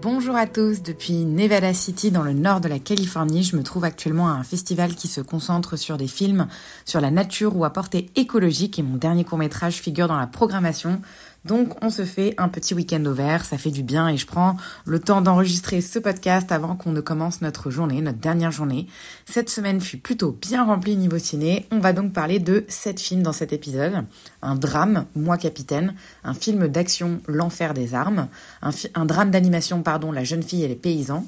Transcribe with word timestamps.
Bonjour 0.00 0.36
à 0.36 0.46
tous, 0.46 0.80
depuis 0.84 1.24
Nevada 1.24 1.74
City 1.74 2.12
dans 2.12 2.22
le 2.22 2.32
nord 2.32 2.60
de 2.60 2.68
la 2.68 2.78
Californie, 2.78 3.42
je 3.42 3.56
me 3.56 3.64
trouve 3.64 3.82
actuellement 3.82 4.28
à 4.28 4.32
un 4.32 4.44
festival 4.44 4.94
qui 4.94 5.08
se 5.08 5.20
concentre 5.20 5.76
sur 5.76 5.96
des 5.96 6.06
films 6.06 6.46
sur 6.84 7.00
la 7.00 7.10
nature 7.10 7.56
ou 7.56 7.64
à 7.64 7.72
portée 7.72 8.08
écologique 8.14 8.78
et 8.78 8.84
mon 8.84 8.96
dernier 8.96 9.24
court 9.24 9.38
métrage 9.38 9.74
figure 9.74 10.06
dans 10.06 10.16
la 10.16 10.28
programmation. 10.28 11.00
Donc 11.48 11.82
on 11.82 11.88
se 11.88 12.04
fait 12.04 12.34
un 12.36 12.48
petit 12.48 12.74
week-end 12.74 13.02
au 13.06 13.14
vert, 13.14 13.46
ça 13.46 13.56
fait 13.56 13.70
du 13.70 13.82
bien 13.82 14.06
et 14.06 14.18
je 14.18 14.26
prends 14.26 14.58
le 14.84 14.98
temps 14.98 15.22
d'enregistrer 15.22 15.80
ce 15.80 15.98
podcast 15.98 16.52
avant 16.52 16.76
qu'on 16.76 16.92
ne 16.92 17.00
commence 17.00 17.40
notre 17.40 17.70
journée, 17.70 18.02
notre 18.02 18.18
dernière 18.18 18.50
journée. 18.50 18.86
Cette 19.24 19.48
semaine 19.48 19.80
fut 19.80 19.96
plutôt 19.96 20.36
bien 20.42 20.66
remplie 20.66 20.94
niveau 20.94 21.16
ciné. 21.18 21.66
On 21.72 21.78
va 21.78 21.94
donc 21.94 22.12
parler 22.12 22.38
de 22.38 22.66
sept 22.68 23.00
films 23.00 23.22
dans 23.22 23.32
cet 23.32 23.54
épisode. 23.54 24.04
Un 24.42 24.56
drame, 24.56 25.06
Moi 25.16 25.38
Capitaine, 25.38 25.94
un 26.22 26.34
film 26.34 26.68
d'action, 26.68 27.22
L'enfer 27.26 27.72
des 27.72 27.94
armes, 27.94 28.28
un, 28.60 29.06
drame 29.06 29.30
d'animation, 29.30 29.82
pardon, 29.82 30.12
La 30.12 30.24
jeune 30.24 30.42
fille 30.42 30.64
et 30.64 30.68
les 30.68 30.76
paysans, 30.76 31.26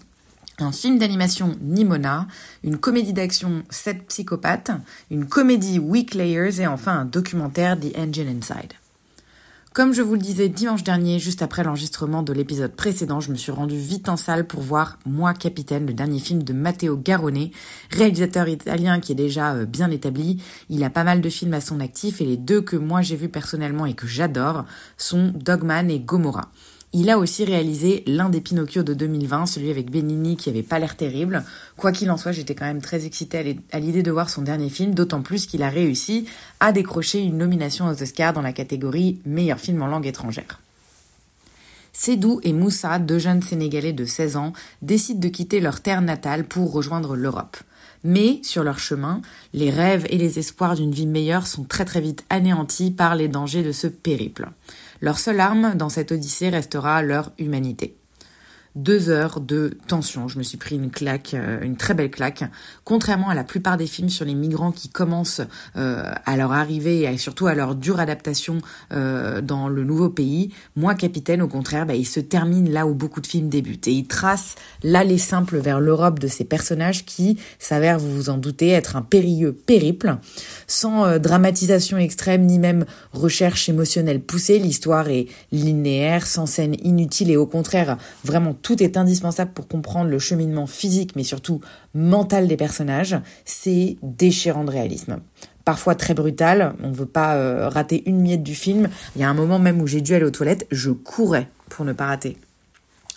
un 0.58 0.70
film 0.70 0.98
d'animation 0.98 1.56
Nimona, 1.62 2.26
une 2.62 2.76
comédie 2.76 3.14
d'action 3.14 3.62
7 3.70 4.06
psychopathes, 4.08 4.72
une 5.10 5.24
comédie 5.24 5.78
Weak 5.78 6.12
Layers 6.12 6.60
et 6.60 6.66
enfin 6.66 6.92
un 6.92 7.04
documentaire 7.06 7.80
The 7.80 7.96
Engine 7.96 8.28
Inside. 8.28 8.74
Comme 9.80 9.94
je 9.94 10.02
vous 10.02 10.12
le 10.12 10.20
disais 10.20 10.50
dimanche 10.50 10.84
dernier, 10.84 11.18
juste 11.18 11.40
après 11.40 11.64
l'enregistrement 11.64 12.22
de 12.22 12.34
l'épisode 12.34 12.76
précédent, 12.76 13.20
je 13.20 13.30
me 13.30 13.36
suis 13.36 13.50
rendu 13.50 13.78
vite 13.78 14.10
en 14.10 14.18
salle 14.18 14.46
pour 14.46 14.60
voir 14.60 14.98
Moi 15.06 15.32
Capitaine, 15.32 15.86
le 15.86 15.94
dernier 15.94 16.18
film 16.18 16.42
de 16.42 16.52
Matteo 16.52 16.98
Garrone, 16.98 17.48
réalisateur 17.90 18.46
italien 18.46 19.00
qui 19.00 19.12
est 19.12 19.14
déjà 19.14 19.54
euh, 19.54 19.64
bien 19.64 19.90
établi. 19.90 20.42
Il 20.68 20.84
a 20.84 20.90
pas 20.90 21.02
mal 21.02 21.22
de 21.22 21.30
films 21.30 21.54
à 21.54 21.62
son 21.62 21.80
actif 21.80 22.20
et 22.20 22.26
les 22.26 22.36
deux 22.36 22.60
que 22.60 22.76
moi 22.76 23.00
j'ai 23.00 23.16
vus 23.16 23.30
personnellement 23.30 23.86
et 23.86 23.94
que 23.94 24.06
j'adore 24.06 24.66
sont 24.98 25.32
Dogman 25.34 25.90
et 25.90 25.98
Gomorrah. 25.98 26.50
Il 26.92 27.08
a 27.08 27.18
aussi 27.18 27.44
réalisé 27.44 28.02
l'un 28.06 28.30
des 28.30 28.40
Pinocchio 28.40 28.82
de 28.82 28.94
2020, 28.94 29.46
celui 29.46 29.70
avec 29.70 29.92
Benigni 29.92 30.36
qui 30.36 30.50
avait 30.50 30.64
pas 30.64 30.80
l'air 30.80 30.96
terrible. 30.96 31.44
Quoi 31.76 31.92
qu'il 31.92 32.10
en 32.10 32.16
soit, 32.16 32.32
j'étais 32.32 32.56
quand 32.56 32.64
même 32.64 32.82
très 32.82 33.06
excitée 33.06 33.38
à 33.38 33.42
l'id- 33.44 33.60
à 33.70 33.78
l'idée 33.78 34.02
de 34.02 34.10
voir 34.10 34.28
son 34.28 34.42
dernier 34.42 34.68
film, 34.70 34.92
d'autant 34.92 35.22
plus 35.22 35.46
qu'il 35.46 35.62
a 35.62 35.68
réussi 35.68 36.26
à 36.58 36.72
décrocher 36.72 37.20
une 37.20 37.38
nomination 37.38 37.86
aux 37.86 38.02
Oscars 38.02 38.32
dans 38.32 38.42
la 38.42 38.52
catégorie 38.52 39.20
meilleur 39.24 39.60
film 39.60 39.80
en 39.82 39.86
langue 39.86 40.06
étrangère. 40.06 40.60
Sédou 41.92 42.40
et 42.42 42.52
Moussa, 42.52 42.98
deux 42.98 43.18
jeunes 43.18 43.42
Sénégalais 43.42 43.92
de 43.92 44.04
16 44.04 44.36
ans, 44.36 44.52
décident 44.82 45.20
de 45.20 45.28
quitter 45.28 45.60
leur 45.60 45.80
terre 45.80 46.02
natale 46.02 46.44
pour 46.44 46.72
rejoindre 46.72 47.14
l'Europe. 47.14 47.56
Mais, 48.02 48.40
sur 48.42 48.64
leur 48.64 48.78
chemin, 48.78 49.20
les 49.52 49.70
rêves 49.70 50.06
et 50.08 50.16
les 50.16 50.38
espoirs 50.38 50.74
d'une 50.74 50.92
vie 50.92 51.06
meilleure 51.06 51.46
sont 51.46 51.64
très 51.64 51.84
très 51.84 52.00
vite 52.00 52.24
anéantis 52.30 52.90
par 52.90 53.14
les 53.14 53.28
dangers 53.28 53.62
de 53.62 53.72
ce 53.72 53.86
périple. 53.86 54.48
Leur 55.00 55.18
seule 55.18 55.40
arme 55.40 55.74
dans 55.76 55.88
cette 55.88 56.12
odyssée 56.12 56.50
restera 56.50 57.02
leur 57.02 57.32
humanité. 57.38 57.99
Deux 58.76 59.08
heures 59.08 59.40
de 59.40 59.76
tension. 59.88 60.28
Je 60.28 60.38
me 60.38 60.44
suis 60.44 60.56
pris 60.56 60.76
une 60.76 60.90
claque, 60.90 61.34
euh, 61.34 61.60
une 61.60 61.76
très 61.76 61.92
belle 61.92 62.10
claque. 62.10 62.44
Contrairement 62.84 63.28
à 63.28 63.34
la 63.34 63.42
plupart 63.42 63.76
des 63.76 63.88
films 63.88 64.10
sur 64.10 64.24
les 64.24 64.34
migrants 64.34 64.70
qui 64.70 64.88
commencent 64.88 65.40
euh, 65.76 66.12
à 66.24 66.36
leur 66.36 66.52
arrivée 66.52 67.02
et 67.02 67.18
surtout 67.18 67.48
à 67.48 67.54
leur 67.56 67.74
dure 67.74 67.98
adaptation 67.98 68.58
euh, 68.92 69.40
dans 69.40 69.68
le 69.68 69.82
nouveau 69.82 70.08
pays, 70.08 70.52
moi, 70.76 70.94
Capitaine, 70.94 71.42
au 71.42 71.48
contraire, 71.48 71.84
bah, 71.84 71.96
il 71.96 72.06
se 72.06 72.20
termine 72.20 72.70
là 72.70 72.86
où 72.86 72.94
beaucoup 72.94 73.20
de 73.20 73.26
films 73.26 73.48
débutent. 73.48 73.88
Et 73.88 73.92
il 73.92 74.06
trace 74.06 74.54
l'allée 74.84 75.18
simple 75.18 75.58
vers 75.58 75.80
l'Europe 75.80 76.20
de 76.20 76.28
ces 76.28 76.44
personnages 76.44 77.04
qui 77.04 77.40
s'avèrent, 77.58 77.98
vous 77.98 78.14
vous 78.14 78.30
en 78.30 78.38
doutez, 78.38 78.68
être 78.68 78.94
un 78.94 79.02
périlleux 79.02 79.52
périple. 79.52 80.16
Sans 80.68 81.06
euh, 81.06 81.18
dramatisation 81.18 81.98
extrême 81.98 82.46
ni 82.46 82.60
même 82.60 82.84
recherche 83.12 83.68
émotionnelle 83.68 84.20
poussée, 84.20 84.60
l'histoire 84.60 85.08
est 85.08 85.26
linéaire, 85.50 86.24
sans 86.24 86.46
scène 86.46 86.76
inutile 86.84 87.32
et 87.32 87.36
au 87.36 87.46
contraire, 87.46 87.96
vraiment 88.24 88.54
tout 88.62 88.82
est 88.82 88.96
indispensable 88.96 89.52
pour 89.52 89.68
comprendre 89.68 90.10
le 90.10 90.18
cheminement 90.18 90.66
physique 90.66 91.12
mais 91.16 91.24
surtout 91.24 91.60
mental 91.94 92.48
des 92.48 92.56
personnages. 92.56 93.18
C'est 93.44 93.96
déchirant 94.02 94.64
de 94.64 94.70
réalisme. 94.70 95.20
Parfois 95.64 95.94
très 95.94 96.14
brutal, 96.14 96.74
on 96.82 96.90
veut 96.90 97.06
pas 97.06 97.36
euh, 97.36 97.68
rater 97.68 98.02
une 98.08 98.20
miette 98.20 98.42
du 98.42 98.54
film. 98.54 98.88
Il 99.14 99.20
y 99.20 99.24
a 99.24 99.30
un 99.30 99.34
moment 99.34 99.58
même 99.58 99.80
où 99.80 99.86
j'ai 99.86 100.00
dû 100.00 100.14
aller 100.14 100.24
aux 100.24 100.30
toilettes, 100.30 100.66
je 100.70 100.90
courais 100.90 101.48
pour 101.68 101.84
ne 101.84 101.92
pas 101.92 102.06
rater. 102.06 102.36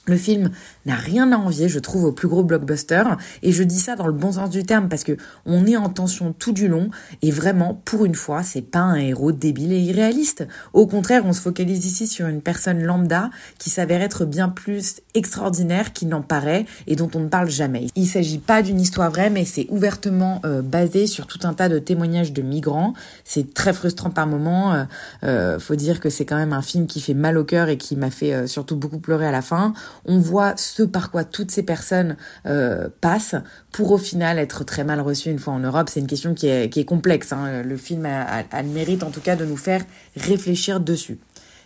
Le 0.06 0.18
film 0.18 0.52
n'a 0.86 0.96
rien 0.96 1.32
à 1.32 1.38
envier, 1.38 1.70
je 1.70 1.80
trouve, 1.80 2.04
au 2.04 2.12
plus 2.12 2.28
gros 2.28 2.44
blockbuster. 2.44 3.04
Et 3.42 3.52
je 3.52 3.64
dis 3.64 3.80
ça 3.80 3.96
dans 3.96 4.08
le 4.08 4.14
bon 4.14 4.34
sens 4.34 4.50
du 4.50 4.64
terme 4.64 4.90
parce 4.90 5.04
que 5.04 5.16
on 5.46 5.66
est 5.66 5.78
en 5.78 5.90
tension 5.90 6.34
tout 6.34 6.52
du 6.52 6.68
long. 6.68 6.90
Et 7.22 7.32
vraiment, 7.32 7.82
pour 7.86 8.04
une 8.04 8.16
fois, 8.16 8.44
c'est 8.44 8.62
pas 8.62 8.80
un 8.80 8.96
héros 8.96 9.32
débile 9.32 9.72
et 9.72 9.80
irréaliste. 9.80 10.46
Au 10.74 10.88
contraire, 10.88 11.24
on 11.26 11.32
se 11.32 11.40
focalise 11.40 11.86
ici 11.86 12.08
sur 12.08 12.28
une 12.28 12.42
personne 12.42 12.84
lambda 12.84 13.30
qui 13.60 13.70
s'avère 13.70 14.02
être 14.02 14.26
bien 14.26 14.50
plus 14.50 14.98
extraordinaire 15.14 15.94
qu'il 15.94 16.10
n'en 16.10 16.22
paraît 16.22 16.66
et 16.88 16.96
dont 16.96 17.10
on 17.16 17.20
ne 17.20 17.30
parle 17.30 17.50
jamais. 17.50 17.88
Il 17.96 18.08
s'agit 18.08 18.40
pas 18.40 18.62
d'une 18.62 18.82
histoire 18.82 19.10
vraie, 19.10 19.30
mais 19.30 19.46
c'est 19.46 19.68
ouvertement 19.70 20.42
euh, 20.46 20.62
basé 20.62 21.08
sur 21.08 21.28
tout 21.28 21.40
un 21.44 21.54
tas 21.54 21.70
de 21.70 21.80
témoignages 21.80 22.34
de 22.34 22.42
migrants. 22.42 22.94
C'est 23.24 23.54
très 23.54 23.72
frustrant 23.72 24.10
par 24.10 24.28
moments. 24.28 24.74
Euh, 24.74 24.84
euh, 25.24 25.60
faut 25.60 25.76
dire 25.76 26.00
que 26.00 26.10
c'est 26.10 26.26
quand 26.26 26.36
même 26.36 26.54
un 26.54 26.62
film 26.62 26.88
qui 26.88 27.02
fait 27.02 27.14
mal 27.14 27.38
au 27.38 27.44
cœur 27.44 27.70
et 27.70 27.78
qui 27.78 27.96
m'a 27.96 28.10
fait 28.10 28.34
euh, 28.34 28.48
surtout 28.48 28.76
beaucoup 28.76 29.00
pleurer 29.00 29.28
à 29.28 29.32
la 29.32 29.42
fin 29.42 29.74
on 30.06 30.20
voit 30.20 30.54
ce 30.58 30.84
par 30.84 31.12
quoi 31.12 31.24
toutes 31.24 31.52
ces 31.52 31.64
personnes 31.64 32.18
euh, 32.46 32.90
passent 33.02 33.36
pour 33.72 33.92
au 33.92 33.98
final 33.98 34.38
être 34.40 34.64
très 34.64 34.84
mal 34.84 35.00
reçues 35.02 35.30
une 35.32 35.40
fois 35.40 35.54
en 35.54 35.60
Europe. 35.60 35.90
C'est 35.90 36.00
une 36.00 36.08
question 36.08 36.34
qui 36.34 36.48
est, 36.48 36.86
complexe. 36.86 37.32
hein. 37.34 37.64
Le 37.64 37.78
film 37.78 38.06
a- 38.06 38.44
a 38.52 38.62
le 38.62 38.70
mérite 38.70 39.04
en 39.04 39.10
tout 39.12 39.22
cas 39.22 39.36
de 39.36 39.46
nous 39.46 39.58
faire 39.58 39.84
réfléchir 40.16 40.80
dessus. 40.80 41.20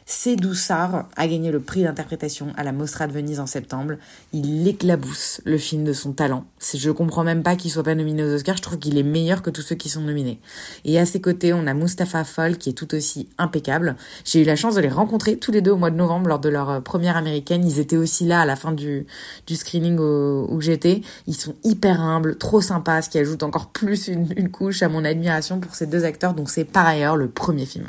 Cédou 0.09 0.53
Sarr 0.53 1.03
a 1.18 1.28
gagné 1.28 1.51
le 1.51 1.59
prix 1.59 1.84
d'interprétation 1.84 2.53
à 2.56 2.63
la 2.63 2.72
Mostra 2.72 3.07
de 3.07 3.12
Venise 3.12 3.41
en 3.41 3.45
septembre. 3.45 3.95
Il 4.31 4.66
éclabousse 4.66 5.41
le 5.44 5.57
film 5.57 5.84
de 5.84 5.91
son 5.91 6.13
talent. 6.13 6.45
Je 6.73 6.91
comprends 6.91 7.25
même 7.25 7.44
pas 7.44 7.57
qu'il 7.57 7.69
soit 7.69 7.84
pas 7.84 7.94
nominé 7.94 8.23
aux 8.23 8.34
Oscars. 8.34 8.56
Je 8.56 8.62
trouve 8.62 8.79
qu'il 8.79 8.97
est 8.97 9.03
meilleur 9.03 9.41
que 9.41 9.50
tous 9.50 9.63
ceux 9.63 9.75
qui 9.75 9.90
sont 9.90 10.00
nominés. 10.00 10.40
Et 10.85 10.97
à 10.97 11.06
ses 11.06 11.19
côtés, 11.19 11.51
on 11.51 11.67
a 11.67 11.73
Mustapha 11.73 12.23
Fall 12.23 12.57
qui 12.57 12.69
est 12.69 12.73
tout 12.73 12.96
aussi 12.96 13.28
impeccable. 13.38 13.97
J'ai 14.23 14.44
eu 14.44 14.46
la 14.46 14.56
chance 14.56 14.75
de 14.75 14.81
les 14.81 14.88
rencontrer 14.88 15.35
tous 15.35 15.51
les 15.51 15.59
deux 15.59 15.72
au 15.72 15.78
mois 15.78 15.91
de 15.91 15.97
novembre 15.97 16.29
lors 16.29 16.40
de 16.40 16.47
leur 16.47 16.69
euh, 16.69 16.79
première 16.79 17.17
américaine. 17.17 17.67
Ils 17.67 17.79
étaient 17.79 17.97
aussi 17.97 18.23
là 18.23 18.40
à 18.40 18.46
la 18.46 18.56
fin 18.56 18.72
du, 18.72 19.06
du 19.46 19.57
screening 19.57 20.00
où 20.00 20.62
j'étais. 20.62 21.01
Ils 21.28 21.35
sont 21.35 21.56
hyper 21.66 22.00
humbles, 22.00 22.38
trop 22.38 22.62
sympas, 22.62 23.01
ce 23.01 23.09
qui 23.09 23.19
ajoute 23.19 23.44
encore 23.44 23.72
plus 23.72 24.07
une, 24.07 24.34
une 24.38 24.51
couche 24.51 24.84
à 24.84 24.88
mon 24.88 25.03
admiration 25.03 25.59
pour 25.59 25.75
ces 25.75 25.85
deux 25.85 26.06
acteurs. 26.06 26.34
Donc 26.34 26.50
c'est 26.50 26.63
par 26.63 26.88
ailleurs 26.88 27.17
le 27.17 27.28
premier 27.28 27.66
film. 27.66 27.88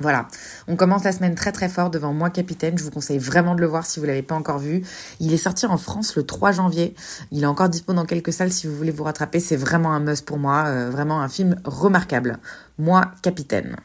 Voilà, 0.00 0.28
on 0.68 0.76
commence 0.76 1.02
la 1.02 1.12
semaine 1.12 1.34
très 1.34 1.50
très 1.50 1.68
fort 1.68 1.90
devant 1.90 2.12
Moi 2.12 2.30
Capitaine. 2.30 2.78
Je 2.78 2.84
vous 2.84 2.90
conseille 2.90 3.18
vraiment 3.18 3.54
de 3.56 3.60
le 3.60 3.66
voir 3.66 3.84
si 3.84 3.98
vous 3.98 4.06
l'avez 4.06 4.22
pas 4.22 4.36
encore 4.36 4.58
vu. 4.58 4.82
Il 5.18 5.32
est 5.32 5.38
sorti 5.38 5.66
en 5.66 5.76
France 5.76 6.14
le 6.16 6.22
3 6.24 6.52
janvier. 6.52 6.94
Il 7.32 7.42
est 7.42 7.46
encore 7.46 7.68
dispo 7.68 7.92
dans 7.92 8.04
quelques 8.04 8.32
salles 8.32 8.52
si 8.52 8.66
vous 8.68 8.76
voulez 8.76 8.92
vous 8.92 9.04
rattraper. 9.04 9.40
C'est 9.40 9.56
vraiment 9.56 9.92
un 9.92 10.00
must 10.00 10.24
pour 10.24 10.38
moi. 10.38 10.66
euh, 10.66 10.90
vraiment 10.90 11.20
un 11.20 11.28
film 11.28 11.56
remarquable. 11.64 12.38
Moi 12.78 13.10
Capitaine. 13.22 13.76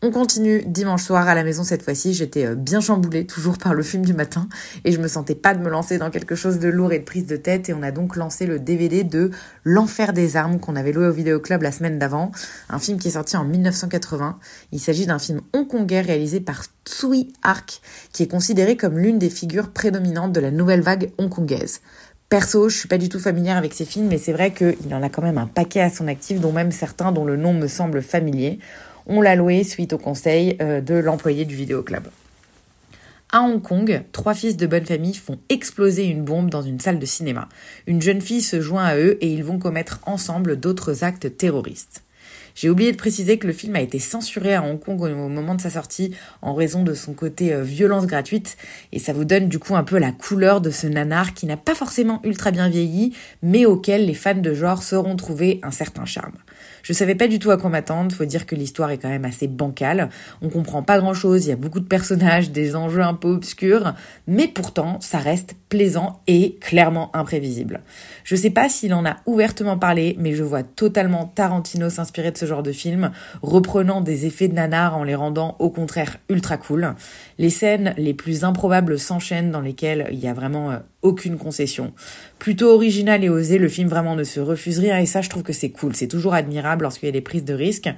On 0.00 0.12
continue 0.12 0.62
dimanche 0.64 1.02
soir 1.02 1.26
à 1.26 1.34
la 1.34 1.42
maison 1.42 1.64
cette 1.64 1.82
fois-ci. 1.82 2.14
J'étais 2.14 2.46
euh, 2.46 2.54
bien 2.54 2.80
chamboulée, 2.80 3.26
toujours 3.26 3.58
par 3.58 3.74
le 3.74 3.82
film 3.82 4.06
du 4.06 4.14
matin, 4.14 4.48
et 4.84 4.92
je 4.92 5.00
me 5.00 5.08
sentais 5.08 5.34
pas 5.34 5.54
de 5.54 5.60
me 5.60 5.68
lancer 5.68 5.98
dans 5.98 6.10
quelque 6.10 6.36
chose 6.36 6.60
de 6.60 6.68
lourd 6.68 6.92
et 6.92 7.00
de 7.00 7.04
prise 7.04 7.26
de 7.26 7.34
tête. 7.34 7.68
Et 7.68 7.74
on 7.74 7.82
a 7.82 7.90
donc 7.90 8.14
lancé 8.14 8.46
le 8.46 8.60
DVD 8.60 9.02
de 9.02 9.32
L'Enfer 9.64 10.12
des 10.12 10.36
armes 10.36 10.60
qu'on 10.60 10.76
avait 10.76 10.92
loué 10.92 11.08
au 11.08 11.12
vidéoclub 11.12 11.62
la 11.62 11.72
semaine 11.72 11.98
d'avant, 11.98 12.30
un 12.68 12.78
film 12.78 13.00
qui 13.00 13.08
est 13.08 13.12
sorti 13.12 13.36
en 13.36 13.44
1980. 13.44 14.38
Il 14.70 14.78
s'agit 14.78 15.04
d'un 15.04 15.18
film 15.18 15.40
hongkongais 15.52 16.02
réalisé 16.02 16.38
par 16.38 16.62
Tsui 16.86 17.32
Hark, 17.42 17.80
qui 18.12 18.22
est 18.22 18.28
considéré 18.28 18.76
comme 18.76 18.98
l'une 18.98 19.18
des 19.18 19.30
figures 19.30 19.72
prédominantes 19.72 20.32
de 20.32 20.40
la 20.40 20.52
nouvelle 20.52 20.82
vague 20.82 21.10
hongkongaise. 21.18 21.80
Perso, 22.28 22.68
je 22.68 22.76
suis 22.76 22.88
pas 22.88 22.98
du 22.98 23.08
tout 23.08 23.18
familière 23.18 23.56
avec 23.56 23.74
ces 23.74 23.86
films, 23.86 24.06
mais 24.06 24.18
c'est 24.18 24.34
vrai 24.34 24.52
qu'il 24.52 24.94
en 24.94 25.02
a 25.02 25.08
quand 25.08 25.22
même 25.22 25.38
un 25.38 25.46
paquet 25.46 25.80
à 25.80 25.90
son 25.90 26.06
actif, 26.06 26.40
dont 26.40 26.52
même 26.52 26.70
certains 26.70 27.10
dont 27.10 27.24
le 27.24 27.36
nom 27.36 27.52
me 27.52 27.66
semble 27.66 28.00
familier. 28.00 28.60
On 29.10 29.22
l'a 29.22 29.36
loué 29.36 29.64
suite 29.64 29.94
au 29.94 29.98
conseil 29.98 30.58
euh, 30.60 30.82
de 30.82 30.94
l'employé 30.94 31.46
du 31.46 31.56
vidéoclub. 31.56 32.08
À 33.32 33.40
Hong 33.40 33.62
Kong, 33.62 34.02
trois 34.12 34.34
fils 34.34 34.58
de 34.58 34.66
bonne 34.66 34.84
famille 34.84 35.14
font 35.14 35.38
exploser 35.48 36.04
une 36.04 36.24
bombe 36.24 36.50
dans 36.50 36.60
une 36.60 36.78
salle 36.78 36.98
de 36.98 37.06
cinéma. 37.06 37.48
Une 37.86 38.02
jeune 38.02 38.20
fille 38.20 38.42
se 38.42 38.60
joint 38.60 38.84
à 38.84 38.96
eux 38.96 39.16
et 39.22 39.32
ils 39.32 39.44
vont 39.44 39.58
commettre 39.58 40.00
ensemble 40.04 40.60
d'autres 40.60 41.04
actes 41.04 41.38
terroristes. 41.38 42.02
J'ai 42.54 42.68
oublié 42.68 42.92
de 42.92 42.98
préciser 42.98 43.38
que 43.38 43.46
le 43.46 43.52
film 43.54 43.76
a 43.76 43.80
été 43.80 43.98
censuré 43.98 44.54
à 44.54 44.62
Hong 44.62 44.78
Kong 44.78 45.00
au 45.00 45.28
moment 45.28 45.54
de 45.54 45.60
sa 45.62 45.70
sortie 45.70 46.14
en 46.42 46.52
raison 46.52 46.82
de 46.82 46.92
son 46.92 47.14
côté 47.14 47.54
euh, 47.54 47.62
violence 47.62 48.06
gratuite 48.06 48.58
et 48.92 48.98
ça 48.98 49.14
vous 49.14 49.24
donne 49.24 49.48
du 49.48 49.58
coup 49.58 49.76
un 49.76 49.84
peu 49.84 49.96
la 49.96 50.12
couleur 50.12 50.60
de 50.60 50.70
ce 50.70 50.86
nanar 50.86 51.32
qui 51.32 51.46
n'a 51.46 51.56
pas 51.56 51.74
forcément 51.74 52.20
ultra 52.24 52.50
bien 52.50 52.68
vieilli 52.68 53.14
mais 53.42 53.64
auquel 53.64 54.06
les 54.06 54.14
fans 54.14 54.34
de 54.34 54.52
genre 54.52 54.82
sauront 54.82 55.16
trouver 55.16 55.60
un 55.62 55.70
certain 55.70 56.04
charme. 56.04 56.34
Je 56.82 56.92
savais 56.92 57.14
pas 57.14 57.28
du 57.28 57.38
tout 57.38 57.50
à 57.50 57.56
quoi 57.56 57.70
m'attendre, 57.70 58.12
faut 58.12 58.24
dire 58.24 58.46
que 58.46 58.54
l'histoire 58.54 58.90
est 58.90 58.98
quand 58.98 59.08
même 59.08 59.24
assez 59.24 59.46
bancale, 59.46 60.08
on 60.42 60.48
comprend 60.48 60.82
pas 60.82 60.98
grand 60.98 61.14
chose, 61.14 61.46
il 61.46 61.50
y 61.50 61.52
a 61.52 61.56
beaucoup 61.56 61.80
de 61.80 61.86
personnages, 61.86 62.50
des 62.50 62.76
enjeux 62.76 63.02
un 63.02 63.14
peu 63.14 63.28
obscurs, 63.28 63.94
mais 64.26 64.48
pourtant 64.48 64.98
ça 65.00 65.18
reste 65.18 65.54
plaisant 65.68 66.20
et 66.26 66.56
clairement 66.60 67.14
imprévisible. 67.14 67.80
Je 68.24 68.36
sais 68.36 68.50
pas 68.50 68.68
s'il 68.68 68.94
en 68.94 69.04
a 69.04 69.16
ouvertement 69.26 69.78
parlé, 69.78 70.16
mais 70.18 70.34
je 70.34 70.42
vois 70.42 70.62
totalement 70.62 71.26
Tarantino 71.26 71.90
s'inspirer 71.90 72.30
de 72.30 72.38
ce 72.38 72.46
genre 72.46 72.62
de 72.62 72.72
film, 72.72 73.10
reprenant 73.42 74.00
des 74.00 74.26
effets 74.26 74.48
de 74.48 74.54
nanar 74.54 74.96
en 74.96 75.04
les 75.04 75.14
rendant 75.14 75.56
au 75.58 75.70
contraire 75.70 76.16
ultra 76.28 76.56
cool. 76.56 76.94
Les 77.38 77.50
scènes 77.50 77.94
les 77.96 78.14
plus 78.14 78.44
improbables 78.44 78.98
s'enchaînent 78.98 79.50
dans 79.50 79.60
lesquelles 79.60 80.08
il 80.12 80.18
y 80.18 80.28
a 80.28 80.32
vraiment 80.32 80.70
euh, 80.70 80.78
aucune 81.02 81.38
concession. 81.38 81.92
Plutôt 82.38 82.70
original 82.70 83.22
et 83.22 83.28
osé, 83.28 83.58
le 83.58 83.68
film 83.68 83.88
vraiment 83.88 84.16
ne 84.16 84.24
se 84.24 84.40
refuse 84.40 84.78
rien 84.78 84.98
et 84.98 85.06
ça 85.06 85.20
je 85.20 85.28
trouve 85.28 85.42
que 85.42 85.52
c'est 85.52 85.70
cool, 85.70 85.94
c'est 85.94 86.08
toujours 86.08 86.34
admirable 86.34 86.82
lorsqu'il 86.82 87.06
y 87.06 87.10
a 87.10 87.12
des 87.12 87.20
prises 87.20 87.44
de 87.44 87.54
risques 87.54 87.88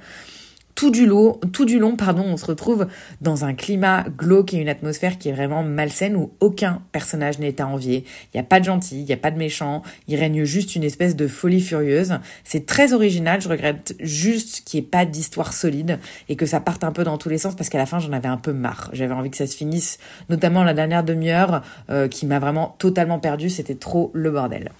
tout 0.75 0.91
du 0.91 1.05
long, 1.05 1.39
tout 1.53 1.65
du 1.65 1.79
long, 1.79 1.95
pardon, 1.95 2.23
on 2.25 2.37
se 2.37 2.45
retrouve 2.45 2.87
dans 3.21 3.45
un 3.45 3.53
climat 3.53 4.05
glauque 4.17 4.53
et 4.53 4.57
une 4.57 4.69
atmosphère 4.69 5.17
qui 5.17 5.29
est 5.29 5.31
vraiment 5.31 5.63
malsaine 5.63 6.15
où 6.15 6.31
aucun 6.39 6.81
personnage 6.91 7.39
n'est 7.39 7.61
à 7.61 7.67
envier. 7.67 8.05
Il 8.33 8.37
n'y 8.37 8.41
a 8.41 8.43
pas 8.43 8.59
de 8.59 8.65
gentil, 8.65 8.99
il 8.99 9.05
n'y 9.05 9.13
a 9.13 9.17
pas 9.17 9.31
de 9.31 9.37
méchant, 9.37 9.81
il 10.07 10.19
règne 10.19 10.43
juste 10.43 10.75
une 10.75 10.83
espèce 10.83 11.15
de 11.15 11.27
folie 11.27 11.61
furieuse. 11.61 12.19
C'est 12.43 12.65
très 12.65 12.93
original, 12.93 13.41
je 13.41 13.49
regrette 13.49 13.95
juste 13.99 14.63
qu'il 14.65 14.79
n'y 14.79 14.85
ait 14.85 14.89
pas 14.89 15.05
d'histoire 15.05 15.53
solide 15.53 15.99
et 16.29 16.35
que 16.35 16.45
ça 16.45 16.59
parte 16.59 16.83
un 16.83 16.91
peu 16.91 17.03
dans 17.03 17.17
tous 17.17 17.29
les 17.29 17.37
sens 17.37 17.55
parce 17.55 17.69
qu'à 17.69 17.77
la 17.77 17.85
fin 17.85 17.99
j'en 17.99 18.11
avais 18.11 18.27
un 18.27 18.37
peu 18.37 18.53
marre. 18.53 18.89
J'avais 18.93 19.13
envie 19.13 19.29
que 19.29 19.37
ça 19.37 19.47
se 19.47 19.55
finisse, 19.55 19.99
notamment 20.29 20.63
la 20.63 20.73
dernière 20.73 21.03
demi-heure 21.03 21.61
euh, 21.89 22.07
qui 22.07 22.25
m'a 22.25 22.39
vraiment 22.39 22.75
totalement 22.79 23.19
perdu, 23.19 23.49
c'était 23.49 23.75
trop 23.75 24.11
le 24.13 24.31
bordel. 24.31 24.71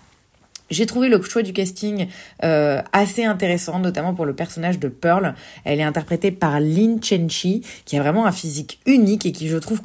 J'ai 0.71 0.85
trouvé 0.85 1.09
le 1.09 1.21
choix 1.21 1.43
du 1.43 1.51
casting 1.53 2.07
euh, 2.43 2.81
assez 2.93 3.25
intéressant, 3.25 3.79
notamment 3.79 4.13
pour 4.13 4.25
le 4.25 4.33
personnage 4.33 4.79
de 4.79 4.87
Pearl. 4.87 5.35
Elle 5.65 5.81
est 5.81 5.83
interprétée 5.83 6.31
par 6.31 6.59
Lin 6.61 6.97
Chen-chi, 7.01 7.61
qui 7.85 7.97
a 7.97 8.01
vraiment 8.01 8.25
un 8.25 8.31
physique 8.31 8.79
unique 8.85 9.25
et 9.25 9.33
qui, 9.33 9.49
je 9.49 9.57
trouve, 9.57 9.81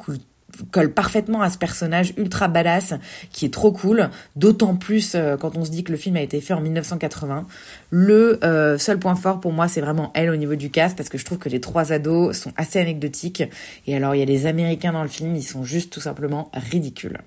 colle 0.71 0.93
parfaitement 0.93 1.41
à 1.41 1.49
ce 1.49 1.57
personnage 1.57 2.13
ultra 2.17 2.47
badass 2.47 2.93
qui 3.31 3.45
est 3.45 3.53
trop 3.53 3.73
cool, 3.73 4.09
d'autant 4.37 4.75
plus 4.75 5.13
euh, 5.13 5.35
quand 5.35 5.57
on 5.57 5.65
se 5.65 5.71
dit 5.71 5.83
que 5.83 5.91
le 5.91 5.97
film 5.97 6.15
a 6.15 6.21
été 6.21 6.39
fait 6.39 6.53
en 6.53 6.61
1980. 6.61 7.45
Le 7.89 8.39
euh, 8.45 8.77
seul 8.77 8.97
point 8.97 9.15
fort 9.15 9.41
pour 9.41 9.51
moi, 9.51 9.67
c'est 9.67 9.81
vraiment 9.81 10.11
elle 10.15 10.29
au 10.29 10.37
niveau 10.37 10.55
du 10.55 10.69
cast 10.69 10.95
parce 10.95 11.09
que 11.09 11.17
je 11.17 11.25
trouve 11.25 11.37
que 11.37 11.49
les 11.49 11.59
trois 11.59 11.91
ados 11.91 12.37
sont 12.37 12.53
assez 12.55 12.79
anecdotiques 12.79 13.43
et 13.85 13.95
alors 13.95 14.15
il 14.15 14.19
y 14.19 14.21
a 14.21 14.25
les 14.25 14.45
Américains 14.45 14.93
dans 14.93 15.03
le 15.03 15.09
film, 15.09 15.35
ils 15.35 15.43
sont 15.43 15.63
juste 15.65 15.91
tout 15.91 16.01
simplement 16.01 16.49
ridicules. 16.53 17.19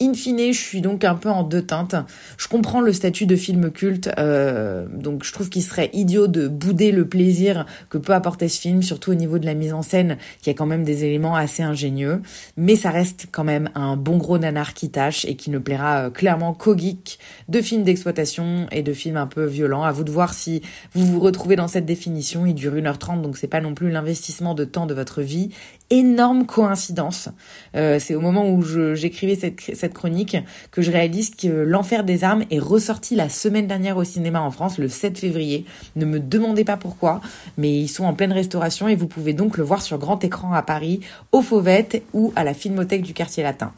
In 0.00 0.14
fine, 0.14 0.52
je 0.52 0.58
suis 0.58 0.80
donc 0.80 1.04
un 1.04 1.14
peu 1.14 1.28
en 1.28 1.44
deux 1.44 1.62
teintes. 1.62 1.94
Je 2.36 2.48
comprends 2.48 2.80
le 2.80 2.92
statut 2.92 3.24
de 3.24 3.36
film 3.36 3.70
culte, 3.70 4.10
euh, 4.18 4.86
donc 4.92 5.22
je 5.22 5.32
trouve 5.32 5.48
qu'il 5.48 5.62
serait 5.62 5.90
idiot 5.92 6.26
de 6.26 6.48
bouder 6.48 6.90
le 6.90 7.06
plaisir 7.06 7.66
que 7.88 7.98
peut 7.98 8.12
apporter 8.12 8.48
ce 8.48 8.60
film, 8.60 8.82
surtout 8.82 9.12
au 9.12 9.14
niveau 9.14 9.38
de 9.38 9.46
la 9.46 9.54
mise 9.54 9.72
en 9.72 9.82
scène, 9.82 10.18
qui 10.40 10.50
a 10.50 10.54
quand 10.54 10.66
même 10.66 10.82
des 10.82 11.04
éléments 11.04 11.36
assez 11.36 11.62
ingénieux. 11.62 12.20
Mais 12.56 12.74
ça 12.74 12.90
reste 12.90 13.26
quand 13.30 13.44
même 13.44 13.70
un 13.76 13.96
bon 13.96 14.16
gros 14.16 14.38
nanar 14.38 14.74
qui 14.74 14.90
tâche 14.90 15.24
et 15.24 15.36
qui 15.36 15.50
ne 15.50 15.58
plaira 15.58 16.06
euh, 16.06 16.10
clairement 16.10 16.52
qu'aux 16.52 16.76
geeks 16.76 17.20
de 17.48 17.60
films 17.60 17.84
d'exploitation 17.84 18.66
et 18.72 18.82
de 18.82 18.92
films 18.92 19.18
un 19.18 19.28
peu 19.28 19.44
violents. 19.44 19.84
À 19.84 19.92
vous 19.92 20.02
de 20.02 20.10
voir 20.10 20.34
si 20.34 20.62
vous 20.94 21.06
vous 21.06 21.20
retrouvez 21.20 21.54
dans 21.54 21.68
cette 21.68 21.86
définition. 21.86 22.44
Il 22.44 22.54
dure 22.54 22.74
1h30, 22.74 23.22
donc 23.22 23.36
c'est 23.36 23.46
pas 23.46 23.60
non 23.60 23.74
plus 23.74 23.90
l'investissement 23.90 24.54
de 24.54 24.64
temps 24.64 24.86
de 24.86 24.94
votre 24.94 25.22
vie 25.22 25.50
énorme 25.92 26.46
coïncidence. 26.46 27.28
Euh, 27.76 27.98
c'est 28.00 28.14
au 28.14 28.20
moment 28.20 28.48
où 28.48 28.62
j'écrivais 28.94 29.34
cette, 29.34 29.60
cette 29.60 29.92
chronique 29.92 30.38
que 30.70 30.80
je 30.80 30.90
réalise 30.90 31.30
que 31.34 31.48
L'Enfer 31.48 32.02
des 32.02 32.24
armes 32.24 32.44
est 32.50 32.58
ressorti 32.58 33.14
la 33.14 33.28
semaine 33.28 33.66
dernière 33.66 33.98
au 33.98 34.04
cinéma 34.04 34.40
en 34.40 34.50
France, 34.50 34.78
le 34.78 34.88
7 34.88 35.18
février. 35.18 35.66
Ne 35.94 36.06
me 36.06 36.18
demandez 36.18 36.64
pas 36.64 36.78
pourquoi, 36.78 37.20
mais 37.58 37.78
ils 37.78 37.88
sont 37.88 38.04
en 38.04 38.14
pleine 38.14 38.32
restauration 38.32 38.88
et 38.88 38.96
vous 38.96 39.06
pouvez 39.06 39.34
donc 39.34 39.58
le 39.58 39.64
voir 39.64 39.82
sur 39.82 39.98
grand 39.98 40.24
écran 40.24 40.54
à 40.54 40.62
Paris, 40.62 41.00
au 41.30 41.42
Fauvette 41.42 42.02
ou 42.14 42.32
à 42.36 42.44
la 42.44 42.54
Filmothèque 42.54 43.02
du 43.02 43.12
quartier 43.12 43.42
latin. 43.42 43.72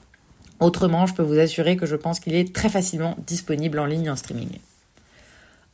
Autrement, 0.61 1.07
je 1.07 1.15
peux 1.15 1.25
vous 1.25 1.39
assurer 1.39 1.77
que 1.77 1.85
je 1.85 1.97
pense 1.97 2.21
qu'il 2.21 2.35
est 2.35 2.55
très 2.55 2.69
facilement 2.69 3.17
disponible 3.27 3.81
en 3.81 3.87
ligne 3.87 4.09
en 4.09 4.17
streaming. 4.17 4.51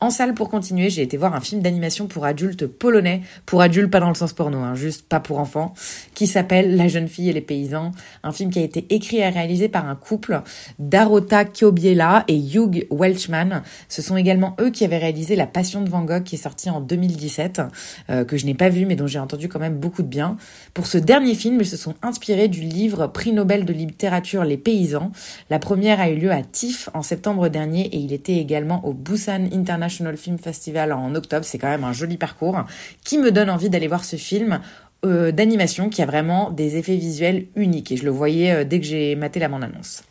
En 0.02 0.08
salle, 0.08 0.32
pour 0.32 0.49
continuer, 0.49 0.88
j'ai 0.88 1.02
été 1.02 1.19
voir 1.19 1.35
un 1.35 1.43
film 1.43 1.61
d'animation 1.61 2.06
pour 2.06 2.25
adultes 2.25 2.67
polonais, 2.67 3.20
pour 3.44 3.61
adultes 3.61 3.91
pas 3.91 4.00
dans 4.00 4.08
le 4.08 4.14
sens 4.14 4.32
porno, 4.32 4.56
hein, 4.56 4.75
juste 4.75 5.06
pas 5.06 5.20
pour 5.20 5.38
enfants, 5.38 5.75
qui 6.14 6.26
s'appelle 6.26 6.75
La 6.75 6.88
jeune 6.88 7.06
fille 7.06 7.29
et 7.29 7.35
les 7.35 7.43
paysans, 7.43 7.93
un 8.23 8.32
film 8.32 8.50
qui 8.50 8.61
a 8.61 8.62
été 8.62 8.87
écrit 8.88 9.19
et 9.19 9.29
réalisé 9.29 9.69
par 9.69 9.87
un 9.87 9.97
couple, 9.97 10.41
Darota 10.79 11.44
Kiobiela 11.44 12.25
et 12.29 12.38
Hugh 12.38 12.87
Welchman. 12.91 13.61
Ce 13.91 14.00
sont 14.00 14.17
également 14.17 14.56
eux 14.58 14.70
qui 14.70 14.87
avaient 14.87 14.97
réalisé 14.97 15.37
La 15.37 15.47
Passion 15.47 15.82
de 15.82 15.91
Van 15.91 16.03
Gogh, 16.03 16.23
qui 16.23 16.37
est 16.37 16.38
sorti 16.38 16.70
en 16.70 16.81
2017, 16.81 17.61
euh, 18.08 18.25
que 18.25 18.38
je 18.38 18.46
n'ai 18.46 18.55
pas 18.55 18.70
vu, 18.70 18.87
mais 18.87 18.96
dont 18.96 19.06
j'ai 19.06 19.19
entendu 19.19 19.50
quand 19.50 19.61
même 19.61 19.76
beaucoup 19.76 20.03
de 20.03 20.08
bien. 20.08 20.38
Pour 20.73 20.87
ce 20.87 20.96
dernier 20.96 21.35
film, 21.35 21.58
ils 21.61 21.67
se 21.67 21.76
sont 21.76 21.94
inspirés 22.00 22.49
du 22.49 22.62
livre 22.62 23.06
Prix 23.06 23.35
Nobel 23.35 23.67
de 23.67 23.75
littérature 23.75 24.44
Les 24.44 24.56
paysans. 24.56 25.12
La 25.50 25.58
première 25.58 26.00
a 26.00 26.08
eu 26.08 26.17
lieu 26.17 26.31
à 26.31 26.43
TIFF 26.43 26.88
en 26.94 27.03
septembre 27.03 27.49
dernier 27.49 27.85
et 27.88 27.99
il 27.99 28.14
était 28.14 28.38
également 28.38 28.82
au 28.87 28.94
Busan 28.94 29.44
International 29.53 29.90
Film 30.17 30.39
Festival 30.39 30.93
en 30.93 31.15
octobre. 31.15 31.45
C'est 31.45 31.59
quand 31.59 31.69
même 31.69 31.85
un 31.85 31.93
joli 31.93 32.17
parcours 32.17 32.65
qui 33.05 33.19
me 33.19 33.31
donne 33.31 33.51
envie 33.51 33.71
d'aller 33.71 33.89
voir 33.89 34.05
ce 34.05 34.17
film 34.17 34.61
euh, 35.05 35.33
d'animation 35.33 35.89
qui 35.89 36.03
a 36.03 36.07
vraiment 36.07 36.51
des 36.51 36.77
effets 36.77 36.97
visuels 36.97 37.47
uniques. 37.57 37.93
Et 37.93 37.97
je 37.97 38.05
le 38.05 38.11
voyais 38.11 38.53
euh, 38.53 38.65
dès 38.65 38.81
que 38.81 38.87
j'ai 38.87 39.17
maté 39.17 39.41
la 39.41 39.49
bande-annonce. 39.49 40.05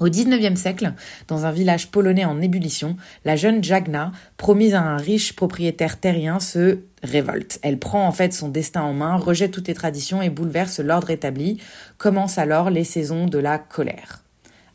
Au 0.00 0.08
XIXe 0.08 0.58
siècle, 0.58 0.94
dans 1.28 1.44
un 1.44 1.52
village 1.52 1.90
polonais 1.90 2.24
en 2.24 2.40
ébullition, 2.40 2.96
la 3.26 3.36
jeune 3.36 3.62
Jagna, 3.62 4.12
promise 4.38 4.72
à 4.72 4.80
un 4.80 4.96
riche 4.96 5.34
propriétaire 5.36 6.00
terrien, 6.00 6.40
se 6.40 6.78
révolte. 7.02 7.58
Elle 7.62 7.78
prend 7.78 8.06
en 8.06 8.12
fait 8.12 8.32
son 8.32 8.48
destin 8.48 8.80
en 8.80 8.94
main, 8.94 9.16
rejette 9.16 9.50
toutes 9.50 9.68
les 9.68 9.74
traditions 9.74 10.22
et 10.22 10.30
bouleverse 10.30 10.80
l'ordre 10.80 11.10
établi. 11.10 11.60
Commencent 11.98 12.38
alors 12.38 12.70
les 12.70 12.84
saisons 12.84 13.26
de 13.26 13.38
la 13.38 13.58
colère. 13.58 14.19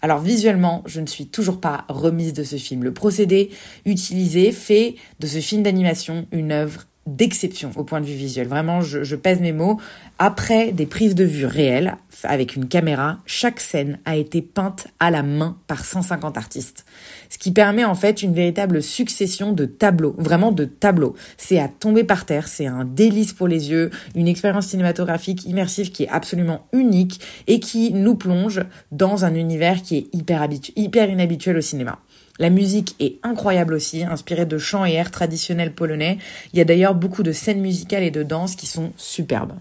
Alors 0.05 0.19
visuellement, 0.19 0.83
je 0.85 1.01
ne 1.01 1.07
suis 1.07 1.25
toujours 1.25 1.59
pas 1.59 1.83
remise 1.89 2.33
de 2.33 2.43
ce 2.43 2.57
film. 2.57 2.83
Le 2.83 2.93
procédé 2.93 3.49
utilisé 3.85 4.51
fait 4.51 4.93
de 5.19 5.25
ce 5.25 5.39
film 5.39 5.63
d'animation 5.63 6.27
une 6.31 6.51
œuvre 6.51 6.83
d'exception 7.05 7.71
au 7.75 7.83
point 7.83 8.01
de 8.01 8.05
vue 8.05 8.15
visuel. 8.15 8.47
Vraiment, 8.47 8.81
je, 8.81 9.15
pèse 9.15 9.39
mes 9.39 9.51
mots. 9.51 9.79
Après 10.17 10.71
des 10.71 10.85
prises 10.85 11.15
de 11.15 11.23
vue 11.23 11.45
réelles, 11.45 11.97
avec 12.23 12.55
une 12.55 12.67
caméra, 12.67 13.19
chaque 13.25 13.59
scène 13.59 13.99
a 14.05 14.15
été 14.15 14.41
peinte 14.41 14.87
à 14.99 15.11
la 15.11 15.21
main 15.21 15.57
par 15.67 15.85
150 15.85 16.37
artistes. 16.37 16.85
Ce 17.29 17.37
qui 17.37 17.51
permet 17.51 17.85
en 17.85 17.95
fait 17.95 18.23
une 18.23 18.33
véritable 18.33 18.81
succession 18.81 19.53
de 19.53 19.65
tableaux, 19.65 20.15
vraiment 20.17 20.51
de 20.51 20.65
tableaux. 20.65 21.15
C'est 21.37 21.59
à 21.59 21.67
tomber 21.67 22.03
par 22.03 22.25
terre, 22.25 22.47
c'est 22.47 22.65
un 22.65 22.85
délice 22.85 23.33
pour 23.33 23.47
les 23.47 23.69
yeux, 23.69 23.91
une 24.15 24.27
expérience 24.27 24.67
cinématographique 24.67 25.45
immersive 25.45 25.91
qui 25.91 26.03
est 26.03 26.09
absolument 26.09 26.67
unique 26.73 27.19
et 27.47 27.59
qui 27.59 27.93
nous 27.93 28.15
plonge 28.15 28.63
dans 28.91 29.25
un 29.25 29.35
univers 29.35 29.81
qui 29.81 29.97
est 29.97 30.07
hyper, 30.13 30.47
hyper 30.75 31.09
inhabituel 31.09 31.57
au 31.57 31.61
cinéma. 31.61 31.99
La 32.37 32.49
musique 32.49 32.95
est 32.99 33.17
incroyable 33.23 33.73
aussi, 33.73 34.03
inspirée 34.03 34.45
de 34.45 34.57
chants 34.57 34.85
et 34.85 34.93
airs 34.93 35.11
traditionnels 35.11 35.71
polonais. 35.71 36.17
Il 36.51 36.59
y 36.59 36.61
a 36.61 36.65
d'ailleurs 36.65 36.93
beaucoup 36.93 37.23
de 37.23 37.31
scènes 37.31 37.61
musicales 37.61 38.03
et 38.03 38.11
de 38.11 38.23
danse 38.23 38.55
qui 38.55 38.67
sont 38.67 38.91
superbes. 38.97 39.53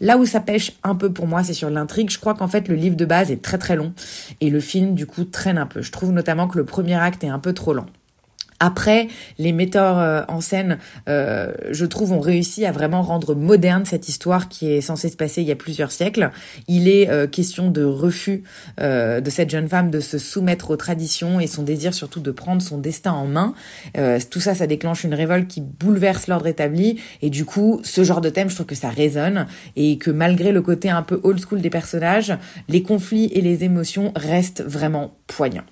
Là 0.00 0.18
où 0.18 0.26
ça 0.26 0.40
pêche 0.40 0.72
un 0.82 0.94
peu 0.96 1.12
pour 1.12 1.26
moi, 1.26 1.44
c'est 1.44 1.54
sur 1.54 1.70
l'intrigue. 1.70 2.10
Je 2.10 2.18
crois 2.18 2.34
qu'en 2.34 2.48
fait, 2.48 2.68
le 2.68 2.74
livre 2.74 2.96
de 2.96 3.04
base 3.04 3.30
est 3.30 3.42
très 3.42 3.58
très 3.58 3.76
long 3.76 3.92
et 4.40 4.50
le 4.50 4.60
film, 4.60 4.94
du 4.94 5.06
coup, 5.06 5.24
traîne 5.24 5.56
un 5.56 5.66
peu. 5.66 5.82
Je 5.82 5.92
trouve 5.92 6.10
notamment 6.10 6.48
que 6.48 6.58
le 6.58 6.64
premier 6.64 6.94
acte 6.94 7.22
est 7.22 7.28
un 7.28 7.38
peu 7.38 7.52
trop 7.52 7.72
lent. 7.72 7.86
Après, 8.58 9.08
les 9.38 9.52
metteurs 9.52 9.98
euh, 9.98 10.22
en 10.28 10.40
scène, 10.40 10.78
euh, 11.08 11.52
je 11.70 11.84
trouve, 11.84 12.12
ont 12.12 12.20
réussi 12.20 12.64
à 12.64 12.72
vraiment 12.72 13.02
rendre 13.02 13.34
moderne 13.34 13.84
cette 13.84 14.08
histoire 14.08 14.48
qui 14.48 14.72
est 14.72 14.80
censée 14.80 15.08
se 15.10 15.16
passer 15.16 15.42
il 15.42 15.48
y 15.48 15.52
a 15.52 15.56
plusieurs 15.56 15.92
siècles. 15.92 16.30
Il 16.66 16.88
est 16.88 17.10
euh, 17.10 17.26
question 17.26 17.70
de 17.70 17.84
refus 17.84 18.44
de 18.78 19.30
cette 19.30 19.50
jeune 19.50 19.68
femme 19.68 19.90
de 19.90 20.00
se 20.00 20.18
soumettre 20.18 20.70
aux 20.70 20.76
traditions 20.76 21.40
et 21.40 21.46
son 21.46 21.62
désir 21.62 21.94
surtout 21.94 22.20
de 22.20 22.30
prendre 22.30 22.62
son 22.62 22.78
destin 22.78 23.12
en 23.12 23.26
main. 23.26 23.54
tout 24.30 24.40
ça, 24.40 24.54
ça 24.54 24.66
déclenche 24.66 25.04
une 25.04 25.14
révolte 25.14 25.48
qui 25.48 25.60
bouleverse 25.60 26.26
l'ordre 26.28 26.46
établi. 26.46 27.00
Et 27.22 27.30
du 27.30 27.44
coup, 27.44 27.80
ce 27.82 28.04
genre 28.04 28.20
de 28.20 28.28
thème, 28.28 28.48
je 28.48 28.54
trouve 28.54 28.66
que 28.66 28.74
ça 28.74 28.88
résonne 28.88 29.46
et 29.76 29.98
que 29.98 30.10
malgré 30.10 30.52
le 30.52 30.62
côté 30.62 30.90
un 30.90 31.02
peu 31.02 31.20
old 31.22 31.40
school 31.40 31.60
des 31.60 31.70
personnages, 31.70 32.36
les 32.68 32.82
conflits 32.82 33.30
et 33.32 33.40
les 33.40 33.64
émotions 33.64 34.12
restent 34.14 34.62
vraiment 34.62 35.16
poignants. 35.26 35.64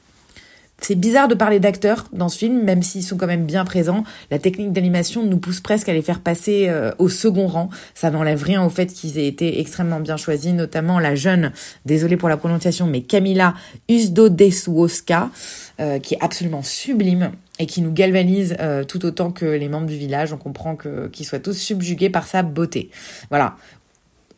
C'est 0.78 0.96
bizarre 0.96 1.28
de 1.28 1.34
parler 1.34 1.60
d'acteurs 1.60 2.08
dans 2.12 2.28
ce 2.28 2.38
film, 2.38 2.62
même 2.62 2.82
s'ils 2.82 3.02
sont 3.02 3.16
quand 3.16 3.26
même 3.26 3.46
bien 3.46 3.64
présents. 3.64 4.04
La 4.30 4.38
technique 4.38 4.72
d'animation 4.72 5.24
nous 5.24 5.38
pousse 5.38 5.60
presque 5.60 5.88
à 5.88 5.94
les 5.94 6.02
faire 6.02 6.20
passer 6.20 6.66
euh, 6.68 6.90
au 6.98 7.08
second 7.08 7.46
rang. 7.46 7.70
Ça 7.94 8.10
n'enlève 8.10 8.42
rien 8.42 8.62
au 8.64 8.68
fait 8.68 8.86
qu'ils 8.86 9.18
aient 9.18 9.26
été 9.26 9.60
extrêmement 9.60 10.00
bien 10.00 10.16
choisis, 10.16 10.52
notamment 10.52 10.98
la 10.98 11.14
jeune, 11.14 11.52
désolée 11.86 12.16
pour 12.16 12.28
la 12.28 12.36
prononciation, 12.36 12.86
mais 12.86 13.00
Camila 13.00 13.54
Usdodeswoska, 13.88 15.30
euh, 15.80 15.98
qui 16.00 16.14
est 16.14 16.20
absolument 16.20 16.62
sublime. 16.62 17.32
et 17.60 17.66
qui 17.66 17.82
nous 17.82 17.92
galvanise 17.92 18.56
euh, 18.58 18.82
tout 18.82 19.06
autant 19.06 19.30
que 19.30 19.44
les 19.44 19.68
membres 19.68 19.86
du 19.86 19.96
village. 19.96 20.32
On 20.32 20.36
comprend 20.36 20.76
qu'ils 20.76 21.24
soient 21.24 21.38
tous 21.38 21.52
subjugués 21.52 22.10
par 22.10 22.26
sa 22.26 22.42
beauté. 22.42 22.90
Voilà. 23.30 23.56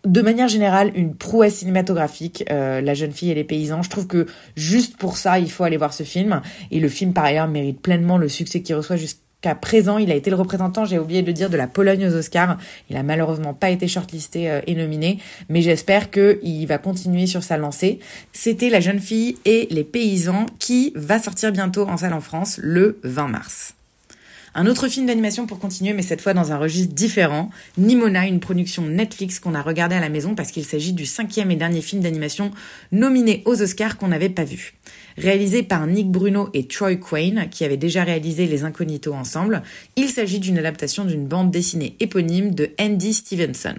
De 0.07 0.23
manière 0.23 0.47
générale, 0.47 0.93
une 0.95 1.17
prouesse 1.17 1.57
cinématographique, 1.57 2.45
euh, 2.51 2.81
La 2.81 2.95
jeune 2.95 3.11
fille 3.11 3.33
et 3.33 3.35
les 3.35 3.43
paysans. 3.43 3.83
Je 3.83 3.91
trouve 3.91 4.07
que 4.07 4.27
juste 4.55 4.97
pour 4.97 5.17
ça, 5.17 5.41
il 5.41 5.51
faut 5.51 5.65
aller 5.65 5.77
voir 5.77 5.93
ce 5.93 6.05
film. 6.05 6.41
Et 6.71 6.79
le 6.79 6.89
film, 6.89 7.13
par 7.13 7.25
ailleurs, 7.25 7.49
mérite 7.49 7.81
pleinement 7.81 8.17
le 8.17 8.29
succès 8.29 8.63
qu'il 8.63 8.77
reçoit 8.77 8.95
jusqu'à 8.95 9.21
qu'à 9.43 9.55
présent, 9.55 9.99
il 9.99 10.11
a 10.11 10.15
été 10.15 10.31
le 10.31 10.37
représentant, 10.37 10.87
j'ai 10.87 10.99
oublié 10.99 11.21
de 11.23 11.27
le 11.27 11.33
dire, 11.33 11.51
de 11.51 11.57
la 11.57 11.67
Pologne 11.67 12.07
aux 12.07 12.15
Oscars. 12.15 12.57
Il 12.89 12.97
a 12.97 13.03
malheureusement 13.03 13.53
pas 13.53 13.71
été 13.71 13.87
shortlisté 13.87 14.51
euh, 14.51 14.61
et 14.67 14.75
nominé, 14.75 15.19
mais 15.49 15.61
j'espère 15.61 16.11
qu'il 16.11 16.67
va 16.67 16.79
continuer 16.79 17.27
sur 17.27 17.43
sa 17.43 17.59
lancée. 17.59 17.99
C'était 18.33 18.71
La 18.71 18.81
jeune 18.81 18.99
fille 18.99 19.37
et 19.45 19.69
les 19.71 19.85
paysans 19.85 20.47
qui 20.59 20.93
va 20.95 21.19
sortir 21.19 21.53
bientôt 21.53 21.87
en 21.87 21.99
salle 21.99 22.15
en 22.15 22.23
France 22.23 22.59
le 22.63 22.99
20 23.05 23.29
mars. 23.29 23.75
Un 24.59 24.67
autre 24.67 24.89
film 24.89 25.05
d'animation 25.05 25.47
pour 25.47 25.59
continuer, 25.59 25.93
mais 25.93 26.01
cette 26.01 26.23
fois 26.23 26.33
dans 26.33 26.51
un 26.51 26.57
registre 26.57 26.95
différent, 26.95 27.51
Nimona, 27.77 28.27
une 28.27 28.41
production 28.41 28.87
Netflix 28.87 29.39
qu'on 29.39 29.55
a 29.55 29.61
regardé 29.61 29.95
à 29.95 30.01
la 30.01 30.09
maison 30.09 30.35
parce 30.35 30.51
qu'il 30.51 30.65
s'agit 30.65 30.95
du 30.95 31.05
cinquième 31.05 31.51
et 31.51 31.57
dernier 31.57 31.83
film 31.83 32.01
d'animation 32.01 32.51
nominé 32.91 33.43
aux 33.45 33.61
Oscars 33.61 33.99
qu'on 33.99 34.09
n'avait 34.09 34.31
pas 34.31 34.45
vu. 34.45 34.73
Réalisé 35.19 35.63
par 35.63 35.87
Nick 35.87 36.11
Bruno 36.11 36.49
et 36.55 36.67
Troy 36.67 36.95
Quayne, 36.95 37.49
qui 37.51 37.67
avaient 37.67 37.77
déjà 37.77 38.03
réalisé 38.03 38.47
Les 38.47 38.65
Incognitos 38.65 39.13
ensemble, 39.13 39.63
il 39.95 40.09
s'agit 40.09 40.41
d'une 40.41 40.57
adaptation 40.57 41.05
d'une 41.05 41.27
bande 41.27 41.51
dessinée 41.51 41.95
éponyme 42.01 42.55
de 42.55 42.71
Andy 42.81 43.13
Stevenson. 43.13 43.77